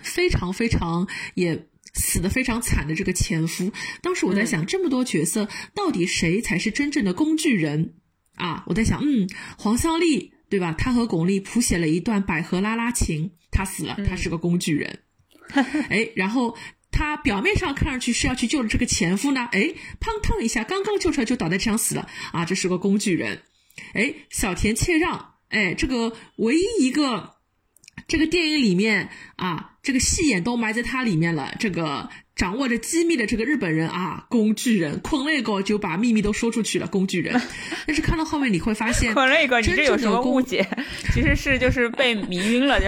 [0.00, 3.70] 非常非常也死的非常惨的这个前夫。
[4.00, 7.92] 当时我在想，这么多角色，到底谁才是真正的工具人
[8.36, 8.64] 啊？
[8.66, 9.28] 我在想，嗯，
[9.58, 10.72] 黄孝丽对吧？
[10.72, 15.00] 她和巩俐谱写了一段百合拉拉情，她死了，她是个工具人。
[15.90, 16.56] 哎，然后
[16.90, 23.42] 他表面上看上去是要去救这个前夫呢，哎，砰腾一下，刚刚救出来就倒在地上死了啊，这是个工具人。
[23.94, 27.34] 哎，小田切让，哎，这个唯一一个
[28.08, 31.54] 这个电影里面啊，这个戏眼都埋在他里面了。
[31.58, 37.40] 这个掌握着机密的这个日本人啊，工具人，昆内个就把秘密都说出去了，工具人。
[37.86, 40.66] 但是看到后面你会发现，昆内个你这有什么误解？
[41.12, 42.86] 其实是就是被迷晕了，就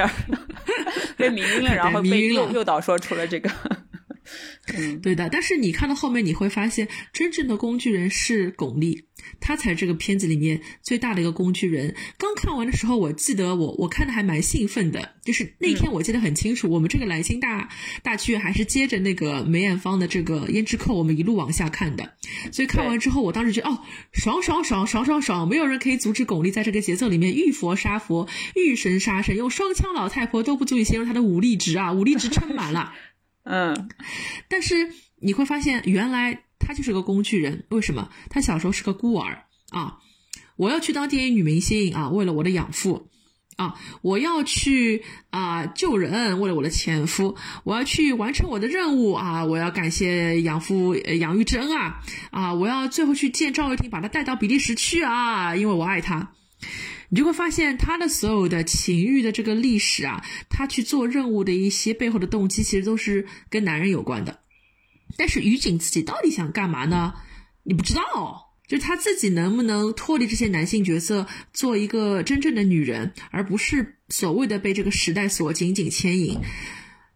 [1.16, 3.51] 被迷晕了， 然后被诱诱导说出了这个。
[4.75, 5.29] 嗯，对的。
[5.29, 9.04] 但是你看到后面，你会发现真正的工具人是巩俐，
[9.45, 11.95] 他才是这个片子里面最大的一个工具人。
[12.17, 17.69] 刚看完的时候，我记得我我看的还蛮兴奋的，就是那天我记得很清楚，我们这个兰心大
[18.03, 22.15] 大剧院还是接着那个梅艳芳的这个胭脂扣，我们一路往下看的。
[22.51, 23.81] 所以看完之后，我当时觉得哦，
[24.13, 28.27] 爽爽爽爽爽爽，没有人可以阻止巩俐在这个节奏里面遇佛杀佛、
[28.57, 32.95] 遇神杀神，用双枪老太婆都不足以形容她的武力值啊，武力值撑满了。
[33.45, 33.90] 嗯，
[34.49, 34.88] 但是
[35.25, 37.64] 你会发现，原来她就是个工具人。
[37.70, 38.10] 为什么？
[38.29, 39.96] 她小时候是个孤儿啊！
[40.56, 43.08] 我要去当电影女明星啊，为了我的养父
[43.56, 43.75] 啊！
[44.02, 47.37] 我要去啊救人，为了我的前夫！
[47.64, 49.44] 我要去完成我的任务啊！
[49.44, 52.00] 我要感谢养父养育之恩啊！
[52.31, 52.52] 啊！
[52.52, 55.56] 我要最后去见赵又廷，把他带到比利时去啊！
[55.56, 56.33] 因为我爱他。
[57.08, 64.40] 你就会发现他的所有的情欲的这个历史啊，他去做任务的一些背后的动机，其实都是跟男人有关的。
[65.17, 67.15] 但是于景自己到底想干嘛呢？
[67.63, 68.52] 你不知道。
[68.67, 76.40] 就她自己能不能脱离这些男性角色，做一个真正的女人，而不是所谓的被这个时代所紧紧牵引？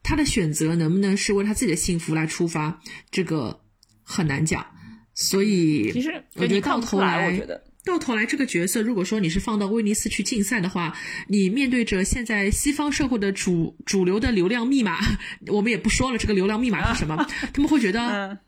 [0.03, 2.79] 她的选择能不能是为她自己的幸福来出发？
[3.11, 3.63] 这个
[4.03, 4.67] 很难讲。
[5.15, 10.95] 所以，其实我觉得到头来，我觉得到头来这个角色，如果说你是放到威尼斯去竞赛的话，
[11.27, 14.99] 你面对着现在西方社会的主主流的流量密码，
[15.47, 17.27] 我们也不说了，这个流量密码是什么？
[17.55, 18.41] 他们会觉得，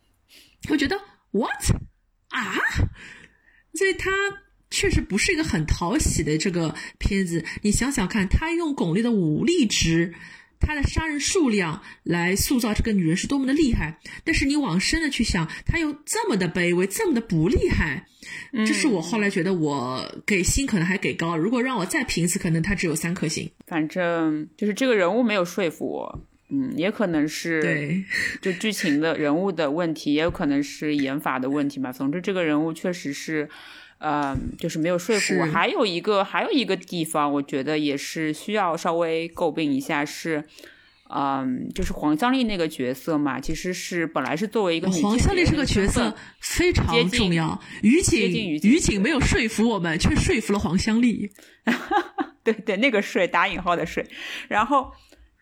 [0.68, 1.51] 会觉得 what？
[2.28, 2.55] 啊，
[3.72, 4.11] 所以他
[4.70, 7.45] 确实不是一个很讨喜的这个片子。
[7.62, 10.14] 你想想看，他用巩俐的武力值、
[10.61, 13.98] 他的杀人数量来塑造这个女人是多么的厉害。
[14.22, 18.06] 但是你往深的去想，他又这么的卑微，这么的不厉害。
[18.52, 21.36] 这是我后来觉得我给星可能还给高。
[21.36, 23.50] 如果让我再评一次，可能他只有三颗星。
[23.66, 26.26] 反正就是这个人物没有说服我。
[26.52, 28.04] 嗯，也可能是对，
[28.40, 31.92] 就剧情的人物的问题，也有可能是演法的问题嘛。
[31.92, 33.48] 总之，这个人物确实是，
[34.01, 35.46] 呃，就是没有说服我。
[35.46, 40.44] 还有一个，还有一个地方，我觉得也是需要稍微诟病一下，是，
[41.09, 48.20] 嗯，就是黄香丽那个角色嘛，其实是本来是作为一个黄香丽这个角色非常重要，于景
[48.62, 51.30] 于景没有说服我们，却说服了黄香丽。
[52.42, 54.05] 对对，那个睡打引号的睡，
[54.48, 54.92] 然后。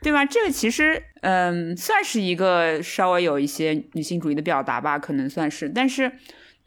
[0.00, 0.24] 对吧？
[0.24, 5.68] 这个其实，嗯，算是一个稍微有一些女性主义的表达吧，可能算是。
[5.68, 6.12] 但是，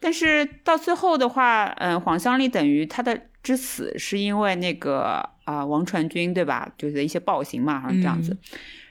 [0.02, 6.70] 但是到最后的话，嗯，黄香丽等于她的之死是因为那个啊王传君，对吧？
[6.76, 8.36] 就是一些暴行嘛，好像这样子。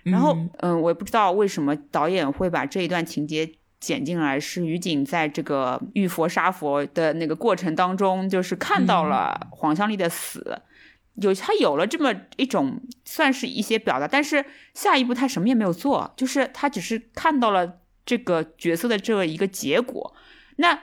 [0.03, 10.61] 然后，嗯，我也不知道为什么导演会把这一段情节剪进来，是于景在这个遇佛杀佛的那个过程当中，就是看到了黄香丽的死。
[11.15, 14.43] 有他有了这么一种算是一些表达，但是
[14.73, 20.15] 下一步他什么也没有做，就是他只是看到了这个角色的这个一个结果。
[20.55, 20.79] 那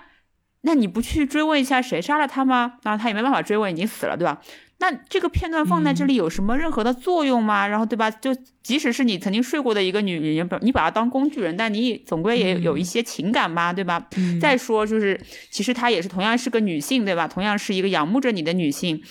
[0.68, 2.74] 那你不去追问一下谁杀了他吗？
[2.82, 4.38] 然后他也没办法追问，已经死了，对吧？
[4.80, 7.66] 那这个片段放在这里有什么任何的作用吗？
[7.66, 8.10] 然后对吧？
[8.10, 14.06] 就即使是你曾经睡过的一个女人，你把她当工具人，但你总归也有一些情感吧，对吧？
[14.38, 15.18] 再说就是，
[15.50, 17.26] 其实她也是同样是个女性，对吧？
[17.26, 19.02] 同样是一个仰慕着你的女性，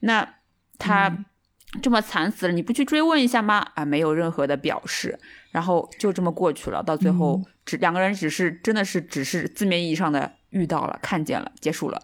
[0.00, 0.34] 那。
[0.76, 1.24] 她
[1.82, 3.64] 这么惨死了，你不去追问一下吗？
[3.74, 5.16] 啊，没有任何的表示，
[5.52, 6.82] 然后就这么过去了。
[6.82, 12.02] 到最后，只两个人只是真的是只是字面意义上的遇到了、看见了、结束了。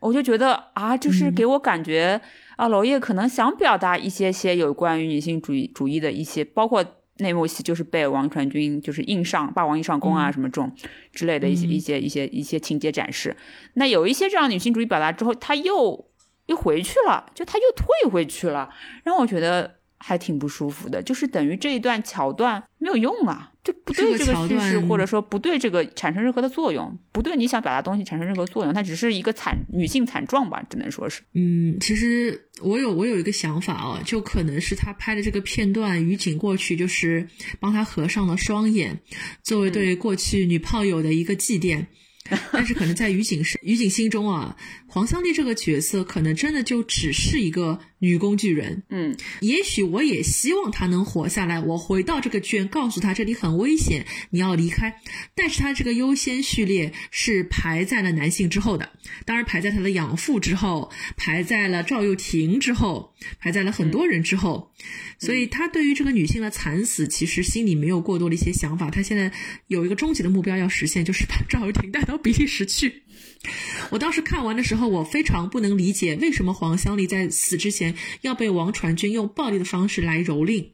[0.00, 2.20] 我就觉得啊，就是给我感觉
[2.56, 6.84] 啊，娄烨可能想表达一些些有关于女性主义主义的一些，包括
[7.16, 10.70] 那幕戏就是被王传君就是硬上霸王硬上弓啊什么这种
[11.12, 13.34] 之类的一些一些一些一些情节展示。
[13.74, 16.06] 那有一些这样女性主义表达之后，他又。
[16.46, 18.72] 又回去了，就他又退回去了，
[19.02, 21.02] 让我觉得还挺不舒服的。
[21.02, 31.22] 就是等于这一段桥段没有用啊，就不对这个叙事或者说不对这个产生任何的作用，不对你想表达东西产生任何作用，它只是一个惨女性惨状吧，只能说是。
[31.34, 37.28] 嗯，其实我有我有一个想法啊，就可能是他拍的这个片段，于景过去就是
[37.60, 39.00] 帮他合上了双眼，
[39.42, 41.86] 作为对过去女炮友的一个祭奠。
[42.50, 44.56] 但是可能在于景是于景心中啊，
[44.96, 48.82] 黄香丽这个角色可能真的就只是一个女工具人。
[48.88, 55.02] 嗯，也许我也希望她能活下来，我回到这个剧院，告诉她这里很危险，你要离开。
[55.34, 58.88] 但是她这个优先序列是排在了男性之后的，
[59.26, 64.72] 当然排在她的养父之后，排在了赵又廷之后，排在了很多人之后。
[65.18, 68.88] 所以她对于这个女性的惨死，其实心里没有过多的一些想法。
[68.88, 69.30] 她现在
[69.66, 73.02] 有一个终极的目标要实现，就是把赵又廷带到比利时去。
[73.90, 80.70] 我当时看完的时候，我非常不能理解，为什么黄香丽在死之前要被王传君用暴力的方式来蹂躏。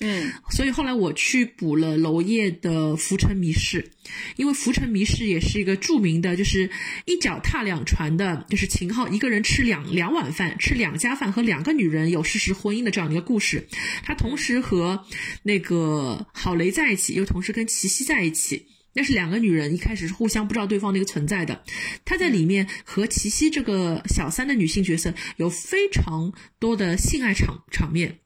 [0.00, 3.92] 嗯，所以后来我去补了娄烨的《浮沉迷事》，
[4.34, 6.68] 因为《浮沉迷事》也是一个著名的，就是
[7.04, 13.68] 一脚踏两船的，就是秦昊一个人吃两两碗饭，吃两家饭和两个女人有事实婚姻的这样的一个故事。
[14.02, 15.04] 他同时和
[15.44, 18.66] 那个郝蕾在一起，又同时跟齐溪在一起。
[18.94, 21.62] 那是两个女人一开始是互相不知道对方那个存在的。
[22.04, 28.20] 他在里面和齐溪这个小三的女性角色有非常多的性爱场场面，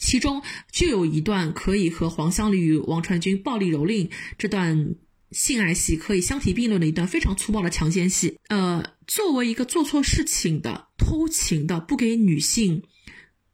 [0.00, 4.94] 其中就有一段可以和黄香丽与王传君暴力蹂躏这段
[5.30, 8.38] 性爱戏可以相提并论的一段非常粗暴的强奸戏。
[8.48, 12.82] 呃，作为一个做错事情的偷情的不给女性。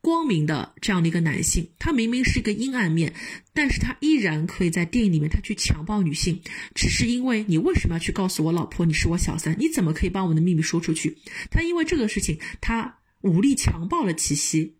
[0.03, 3.13] 光明的这样的一个男性，他明明是一个阴暗面，
[3.61, 6.41] 但是他依然可以在电影里面他去强暴女性，
[6.75, 9.55] 只是因为你为什么要去告诉我老婆你是我小三？
[9.59, 11.19] 你怎么可以把我们的秘密说出去？
[11.51, 14.77] 他因为这个事情，他武力强暴了齐溪。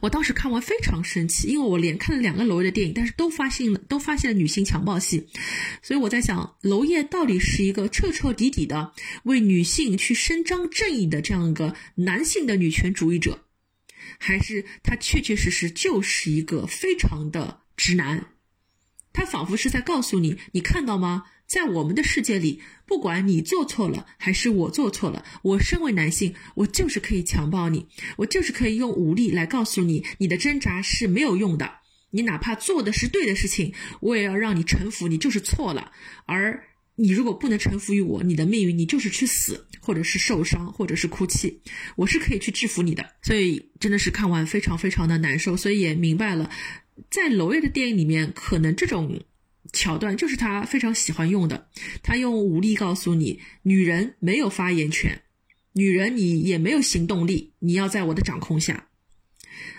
[0.00, 5.26] 我当时看完非常生气，因为我连看了两个娄烨的电影，但是都发现了都发现了女性强暴戏，
[5.82, 13.42] 所以我在想，娄烨到底是一个彻彻底底的为女性去伸张正义的这样一个男性的女权主义者？
[14.18, 18.26] 还是他确确实实就是一个非常的直男，
[19.12, 21.24] 他仿佛是在告诉你：你看到吗？
[21.46, 31.70] 在我们的世界里，不管你做错了还是我做错了，我身为男性，我就是可以强暴你，我就是可以用武力来告诉你，你的挣扎是没有用的。
[32.10, 35.92] 你哪怕做的是对的事情，我也要让你臣服，你就是错了。
[36.24, 36.64] 而
[36.96, 41.60] 你如果不能臣服于我，你的命运你就是去死，或者是受伤，或者是哭泣，
[41.94, 43.04] 我是可以去制服你的。
[43.22, 46.50] 所以真的是看完非常非常的难受，所以也明白了，
[47.10, 49.20] 在娄烨的电影里面，可能这种
[49.72, 51.68] 桥段就是他非常喜欢用的。
[52.02, 55.22] 他用武力告诉你，女人没有发言权，
[55.72, 58.88] 女人你也没有行动力，你要在我的掌控下。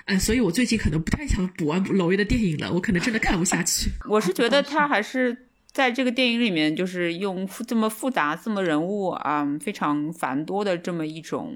[0.05, 3.89] 哎，所以我最近可能不太想补完娄烨的电影了，我可能真的看不下去。
[4.09, 5.45] 我是觉得他还是。
[5.73, 11.55] 在这个电影里面，就是用这么复杂、这么人物啊，非常繁多的这么一种，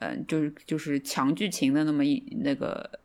[0.00, 3.00] 嗯，就是就是强剧情的那么一那个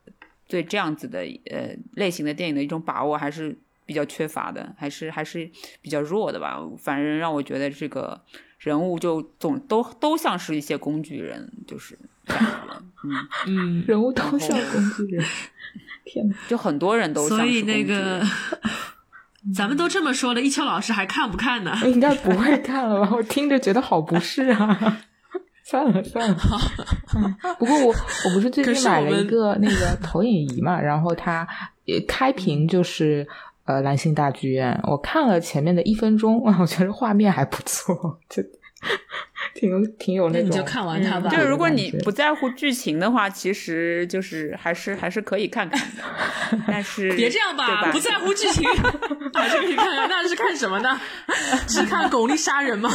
[0.51, 5.49] 对这样子的呃类型的电影的一种把握，还是比较缺乏的，还是还是
[5.81, 6.59] 比较弱的吧。
[6.77, 8.21] 反正让我觉得这个
[8.59, 12.83] 人物就总都都像是一些工具人，就是感觉，
[13.47, 15.25] 嗯 嗯，人物都像工具人，
[16.03, 18.21] 天呐，就很多人都所以那个。
[19.55, 21.75] 咱们都这么说了，一秋老师还看不看呢？
[21.89, 23.09] 应该不会看了吧？
[23.17, 25.01] 我听着觉得好不适啊！
[25.71, 26.37] 算了算了。
[27.57, 27.95] 不过我
[28.25, 31.47] 我不是最近买了一个那个投影仪嘛，然后它
[32.05, 33.25] 开屏就是
[33.63, 38.43] 呃蓝星大剧院，我看了前面的一分钟， 我觉得画面还不错，就。
[39.53, 41.29] 挺挺有那种，你就看完它吧。
[41.29, 46.03] 就如果你不在乎剧情的话，其实就是还是还是可以看看的。
[46.67, 48.67] 但是 别这样吧，不在乎剧情
[49.33, 50.09] 还是可以看看。
[50.09, 50.99] 那是看什么呢？
[51.67, 52.89] 是看巩俐杀人吗？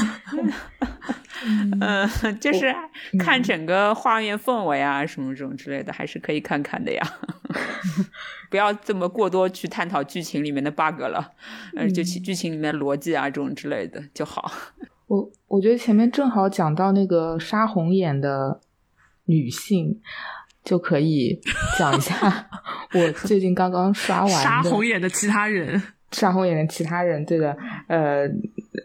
[1.80, 2.08] 嗯，
[2.40, 2.74] 就是
[3.18, 7.02] 看整个画面氛围啊，什么这种之类的，还是可以看看的呀。
[8.50, 11.32] 不要这么过多去探讨剧情里面的 bug 了，
[11.76, 14.50] 嗯，就剧情里面逻辑啊这种之类的就好。
[15.08, 18.60] 我我觉得前面正好讲到那个杀红眼的
[19.26, 20.00] 女性，
[20.64, 21.40] 就可以
[21.78, 22.48] 讲一下
[22.92, 25.80] 我最近刚刚刷完杀红眼的其他人，
[26.16, 27.54] 杀红眼的其他人，对的，
[27.88, 28.26] 呃，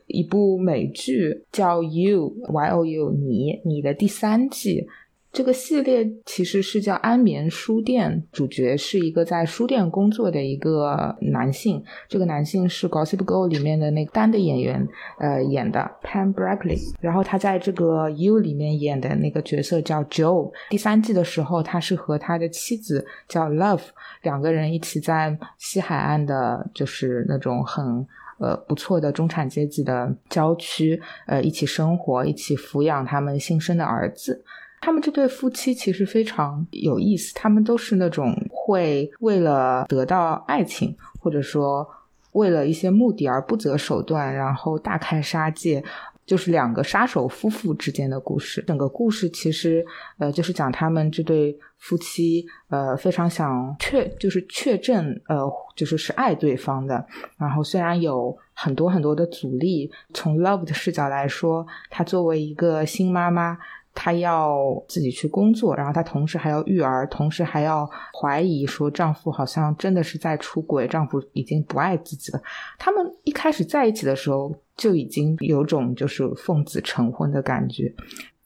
[0.08, 4.86] 一部美剧叫 You Y O U 你你的第三季。
[5.32, 11.82] 这个系列其实是叫《安眠书店》，主角是一个在书店工作的一个男性。
[12.10, 14.86] 这个男性是《Gossip Girl》里面的那个单的演员，
[15.20, 16.78] 呃，演的 Pam Brackley。
[17.00, 20.52] 然后他在这个《You》里面演的那个角色叫 Joe。
[20.70, 23.84] 第三季的时候，他是和他的妻子叫 Love
[24.24, 28.06] 两个人一起在西海岸的，就是那种很
[28.38, 34.44] 呃不错的中产阶级的郊区，呃，一起生活，一起抚养他们新生的儿子。
[34.82, 41.88] 他们这对夫妻其实非常有意思，他们都是那种会为了得到爱情，或者说
[42.32, 45.84] 为了一些目的而不择手段，然后大开杀戒，
[46.26, 48.64] 就是两个杀手夫妇之间的故事。
[48.66, 49.86] 整个故事其实
[50.18, 57.06] 呃就是讲他们这对夫妻呃非常想确就是确证呃就是是爱对方的，
[57.38, 63.60] 然后虽然有很多很多的阻力，从 Love 的视角来说，她作为一个新妈妈。
[63.94, 67.90] 她要自己去工作，然后她同时还要育儿，同时还要
[68.20, 72.42] 怀疑说丈夫好像真的是在出轨，丈夫已经不爱自己了。
[72.80, 77.94] 他们一开始在一起的时候就已经有种就是奉子成婚的感觉，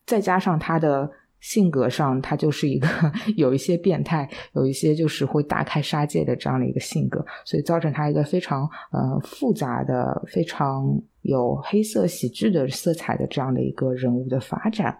[0.06, 2.88] 再加上她的性格上，他就是一个
[3.38, 15.00] 有一些变态，有一些就是会大开杀戒的这样的一个性格，所以造成他一个非常呃复杂的、非常有黑色喜剧的色彩的这样的一个人物的发展。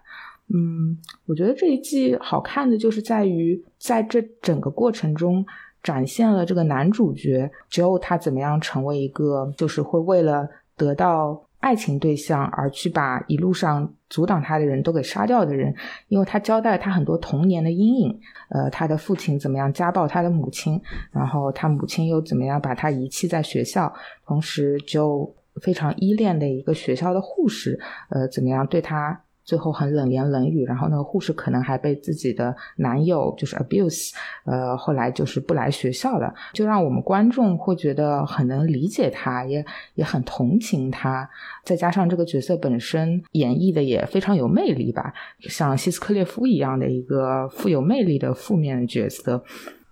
[0.54, 5.44] 嗯，我觉得这一季好看的就是在于在这整个过程中
[5.82, 11.42] 展现了这个男主角 Jo，他怎么样成为一个就是会为了得到。
[11.58, 15.74] 爱情对象而去把一路上阻挡他的人都给杀掉的人，
[16.06, 18.20] 因为他交代他很多童年的阴影，
[18.50, 20.80] 呃，他的父亲怎么样家暴他的母亲，
[21.10, 23.92] 然后他母亲又怎么样把他遗弃在学校，
[24.26, 27.80] 同时就非常依恋的一个学校的护士，
[28.10, 29.18] 呃，怎么样对他。
[29.46, 34.12] 最后很冷言冷语，然后那个护士可能还被自己的男友就是 abuse，
[34.44, 41.30] 呃，后来就是不来学校了，就让我们观众会觉得很能理解他，也也很同情他。
[41.62, 49.40] 再加上这个角色本身演绎的也非常有魅力吧，像希斯克列夫一样的一个富有魅力的负面角色，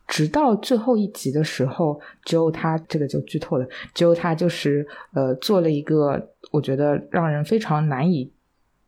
[0.08, 4.84] 直到最后一集的时候，只有他这个就剧透了，只有他就是
[5.14, 8.33] 呃做了一个我觉得让人非常难以。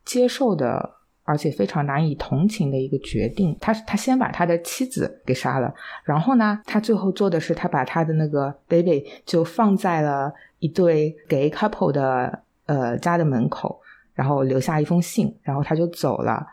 [0.06, 0.92] 接受的，
[1.24, 3.54] 而且非常难以同情的一个决定。
[3.60, 13.78] 他他先把他的妻子给杀了，然后呢，他最后做的是，他把他的那个 baby 就放在了一对 gay couple 的呃家的门口，
[14.14, 16.46] 然后留下一封信，然后他就走了。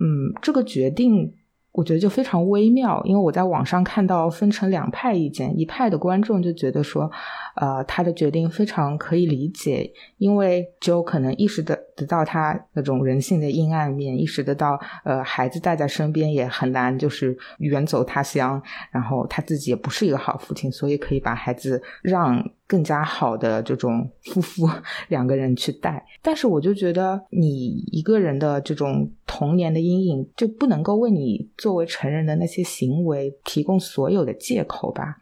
[0.00, 1.32] 嗯，这个决定。
[1.76, 7.10] 我觉得就非常微妙，因为我在网上看到分成两派意见，一派的观众就觉得说，
[7.56, 22.44] 呃，他的决定非常可以理解，因为只有可能意识得得到他那种人性的阴暗面，意识得到，呃，孩子带在身边也很难，就是远走他乡，然后他自己也不是一个好父亲，所以可以把孩子让。
[22.66, 24.66] 更加好的这种夫妇
[25.08, 35.18] 两个人去带，但是我就觉得你一个人的这种童年的阴影就不能够为你作为成人的那些行为提供所有的借口吧？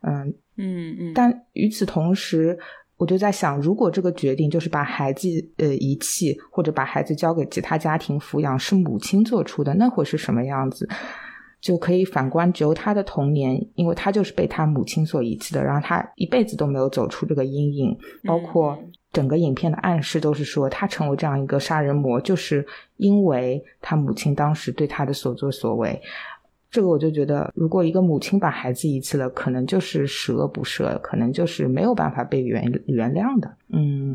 [0.00, 1.12] 嗯嗯嗯。
[1.14, 2.58] 但与此同时，
[2.96, 5.28] 我就在想，如果这个决定就是把孩子
[5.58, 10.88] 呃遗弃，或者把孩子交给其他家庭抚养，是母亲做出的，那会是什么样子？
[11.60, 17.96] 就可以反观只有他的童年，因为他就是被他母亲所遗弃的，然后他一辈子都没有走出这个阴影。
[18.24, 18.78] 包括
[19.12, 22.64] 整个影片的暗示都是说，他成为这样一个杀人魔，就是
[22.98, 26.00] 因为他母亲当时对他的所作所为。
[26.76, 33.50] 这个我就觉得，如果一个母亲把孩子遗弃了，可能就是十恶不赦，可能就是没有办法被原原谅的。
[33.72, 34.14] 嗯，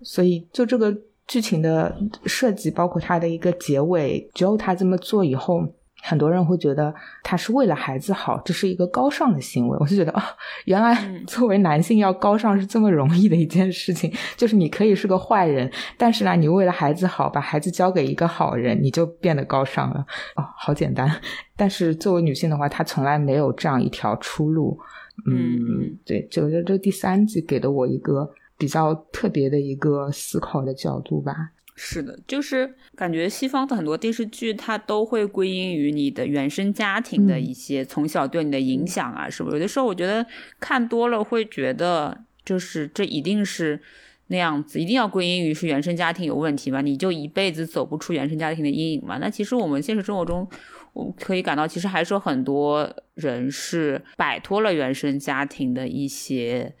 [0.00, 5.62] 所以就这个剧情的设计，包括他的一个结尾，只有他这么做以后。
[6.06, 9.76] 很多人会觉得他是为了孩子好，这是一个高尚的行为。
[9.80, 10.22] 我就觉得啊，
[10.66, 10.94] 原来
[11.26, 14.12] 作为男性要高尚是这么容易的一件事情。
[14.36, 20.04] 就是你可以是个坏人，但是呢，你为了孩子好，把孩子交给一个好人，你就变得高尚了。
[20.36, 21.10] 哦，好简单。
[21.56, 24.78] 但是作为女性的话，她从来没有这样一条出路。
[25.26, 28.28] 嗯，对，就觉得这第三季给的我一个
[28.58, 31.52] 比较特别的一个思考的角度吧。
[31.76, 39.56] 是的，就是感觉西方的很多电视剧，它都会归因于你的原生家庭的一些从小对你的影响啊，是不是？
[39.56, 40.24] 有的时候我觉得
[40.60, 43.80] 看多了会觉得，就是这一定是
[44.28, 46.80] 那样子，一定要归因于是原生家庭有问题嘛？
[46.80, 49.18] 你就一辈子走不出原生家庭的阴影嘛？
[49.18, 50.48] 那其实我们现实生活中，
[50.92, 56.72] 我可以感到，其实还是有很多人是摆脱了原生家庭的一些。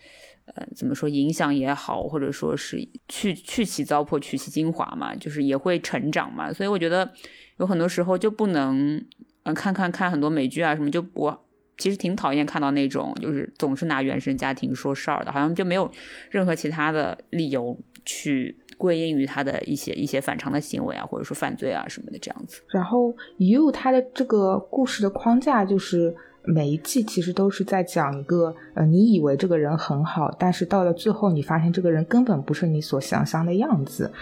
[0.46, 6.52] 呃，怎么说影响也好，或者说是去去其糟粕，取其精华嘛，就是也会成长嘛。
[6.52, 7.10] 所以我觉得
[7.58, 9.02] 有很多时候就不能，
[9.44, 11.46] 嗯，看看看很多美剧啊什么，就我
[11.78, 15.90] 其实挺讨厌看到那种就是总是拿原生家庭说事儿的，好像就没有
[16.30, 17.74] 任何其他的理由
[18.04, 22.60] 去归因于他的一些一些反常的行为啊，或者说犯罪啊什么的这样子。
[22.68, 26.14] 然后 You 他的这个故事的框架就是。
[26.46, 34.12] 每一季其实都是在讲一个，呃，你以为这个人很好，但是到了最后，你发现这个人根本不是你所想象的样子。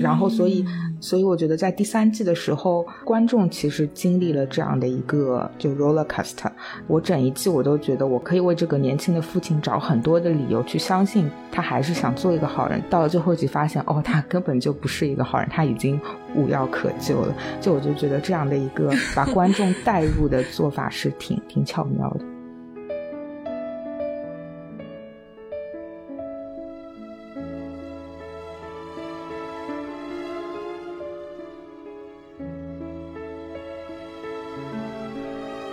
[0.00, 0.64] 然后，所以，
[1.00, 6.50] 所以我觉得在第三季的时候，观众其实经历了这样的一个就 roller coaster。
[6.86, 12.82] 我整一季我都觉得，我可以为这个年轻的父亲找很多的理由去相信他还是想做一个好人。
[12.90, 16.00] 到了最后一集，发现哦，他根本就不是一个好人，他已经
[16.34, 17.34] 无药可救了。
[17.60, 22.31] 就我就觉得这样的一个把观众带入的做法是挺挺巧妙的。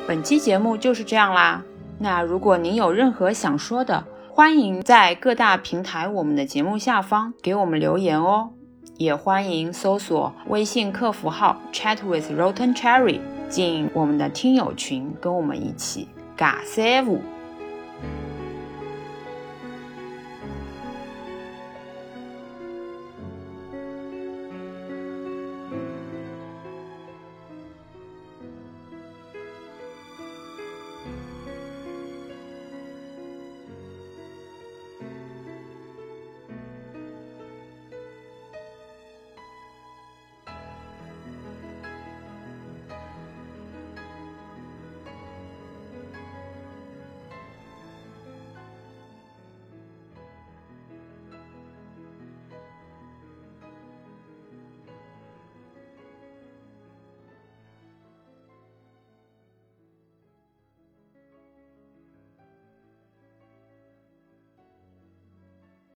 [0.10, 1.64] 本期节目就是这样啦。
[2.00, 4.04] 那如果您有任何想说的，
[4.34, 8.50] 欢迎在各大平台我们的节目下方给我们留言哦。
[8.98, 17.22] 也欢迎搜索微信客服号 Chat with Rotten Cherry 进我们的听友群，跟我们一起尬三五。